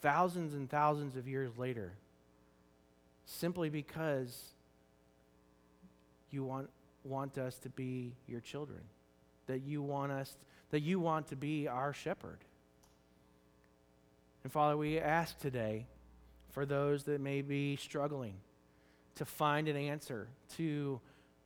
Thousands 0.00 0.54
and 0.54 0.68
thousands 0.68 1.16
of 1.16 1.28
years 1.28 1.50
later, 1.58 1.92
simply 3.26 3.68
because 3.68 4.42
you 6.30 6.44
want, 6.44 6.70
want 7.04 7.36
us 7.38 7.58
to 7.58 7.68
be 7.68 8.12
your 8.26 8.40
children, 8.40 8.80
that 9.46 9.60
you 9.60 9.82
want 9.82 10.12
us, 10.12 10.36
that 10.70 10.80
you 10.80 11.00
want 11.00 11.28
to 11.28 11.36
be 11.36 11.68
our 11.68 11.92
shepherd. 11.92 12.38
And 14.42 14.52
Father, 14.52 14.76
we 14.76 14.98
ask 14.98 15.38
today 15.38 15.86
for 16.52 16.64
those 16.64 17.04
that 17.04 17.20
may 17.20 17.42
be 17.42 17.76
struggling 17.76 18.34
to 19.16 19.24
find 19.24 19.68
an 19.68 19.76
answer, 19.76 20.28
to 20.56 21.00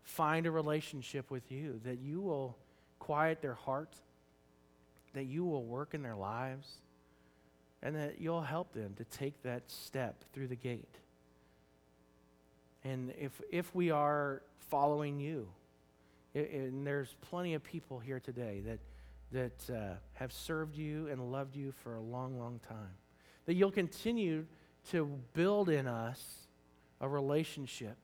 find 0.04 0.46
a 0.46 0.50
relationship 0.50 1.30
with 1.30 1.50
you, 1.50 1.80
that 1.84 1.98
you 1.98 2.20
will 2.20 2.56
quiet 2.98 3.42
their 3.42 3.54
heart, 3.54 3.94
that 5.12 5.24
you 5.24 5.44
will 5.44 5.64
work 5.64 5.94
in 5.94 6.02
their 6.02 6.16
lives, 6.16 6.68
and 7.84 7.94
that 7.94 8.18
you'll 8.18 8.40
help 8.40 8.72
them 8.72 8.94
to 8.96 9.04
take 9.04 9.40
that 9.42 9.70
step 9.70 10.24
through 10.32 10.48
the 10.48 10.56
gate. 10.56 10.96
And 12.82 13.12
if, 13.20 13.40
if 13.52 13.72
we 13.74 13.90
are 13.90 14.42
following 14.70 15.20
you, 15.20 15.48
and 16.34 16.84
there's 16.86 17.14
plenty 17.20 17.54
of 17.54 17.62
people 17.62 17.98
here 18.00 18.18
today 18.18 18.62
that, 18.66 18.78
that 19.30 19.74
uh, 19.74 19.94
have 20.14 20.32
served 20.32 20.76
you 20.76 21.08
and 21.08 21.30
loved 21.30 21.54
you 21.54 21.72
for 21.82 21.94
a 21.94 22.00
long, 22.00 22.38
long 22.38 22.58
time, 22.66 22.96
that 23.46 23.54
you'll 23.54 23.70
continue 23.70 24.46
to 24.90 25.06
build 25.34 25.68
in 25.68 25.86
us 25.86 26.46
a 27.00 27.08
relationship 27.08 27.98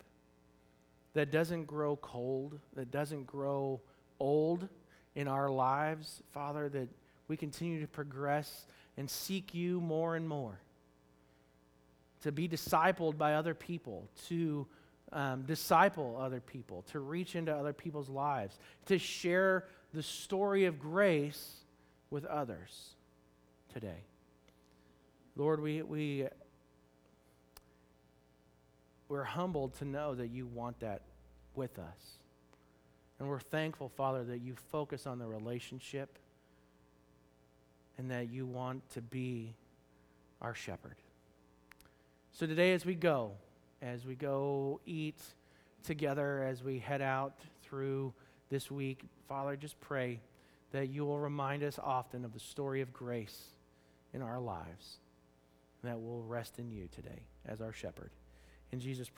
that 1.15 1.33
doesn't 1.33 1.65
grow 1.65 1.97
cold, 1.97 2.59
that 2.75 2.91
doesn't 2.91 3.27
grow 3.27 3.81
old 4.21 4.69
in 5.15 5.27
our 5.27 5.49
lives, 5.51 6.23
Father, 6.33 6.69
that 6.69 6.89
we 7.29 7.37
continue 7.37 7.81
to 7.81 7.87
progress 7.87 8.67
and 9.01 9.09
seek 9.09 9.55
you 9.55 9.81
more 9.81 10.15
and 10.15 10.29
more 10.29 10.61
to 12.23 12.31
be 12.31 12.47
discipled 12.47 13.17
by 13.17 13.33
other 13.33 13.55
people, 13.55 14.07
to 14.29 14.67
um, 15.11 15.41
disciple 15.47 16.19
other 16.21 16.39
people, 16.39 16.85
to 16.93 17.01
reach 17.01 17.35
into 17.35 17.51
other 17.51 17.73
people's 17.73 18.11
lives, 18.11 18.59
to 18.85 18.99
share 18.99 19.65
the 19.95 20.03
story 20.03 20.67
of 20.67 20.79
grace 20.79 21.61
with 22.11 22.27
others 22.27 22.91
today. 23.73 24.05
Lord, 25.35 25.63
we, 25.63 25.81
we, 25.81 26.27
we're 29.09 29.25
humbled 29.25 29.79
to 29.79 29.87
know 29.87 30.15
that 30.15 30.29
you 30.29 30.45
want 30.45 30.79
that 30.81 31.01
with 31.55 31.79
us. 31.79 32.19
And 33.19 33.31
we're 33.31 33.41
thankful, 33.41 33.89
Father, 33.89 34.25
that 34.25 34.43
you 34.43 34.57
focus 34.71 35.07
on 35.07 35.19
the 35.19 35.27
relationship 35.27 36.19
and 38.01 38.11
that 38.11 38.31
you 38.31 38.47
want 38.47 38.89
to 38.89 39.03
be 39.03 39.55
our 40.41 40.55
shepherd. 40.55 40.97
So 42.33 42.47
today, 42.47 42.73
as 42.73 42.87
we 42.87 42.95
go, 42.95 43.33
as 43.83 44.07
we 44.07 44.15
go 44.15 44.81
eat 44.87 45.21
together, 45.85 46.43
as 46.43 46.65
we 46.65 46.79
head 46.79 47.03
out 47.03 47.35
through 47.63 48.15
this 48.49 48.71
week, 48.71 49.03
Father, 49.29 49.55
just 49.55 49.79
pray 49.81 50.19
that 50.73 50.89
you 50.89 51.05
will 51.05 51.19
remind 51.19 51.63
us 51.63 51.79
often 51.79 52.25
of 52.25 52.33
the 52.33 52.41
story 52.41 52.81
of 52.81 52.91
grace 52.91 53.39
in 54.15 54.23
our 54.23 54.41
lives, 54.41 54.97
that 55.85 56.01
we'll 56.01 56.23
rest 56.23 56.59
in 56.59 56.71
you 56.71 56.89
today 56.91 57.27
as 57.45 57.61
our 57.61 57.73
shepherd. 57.75 58.13
In 58.73 58.81
Jesus' 58.81 59.11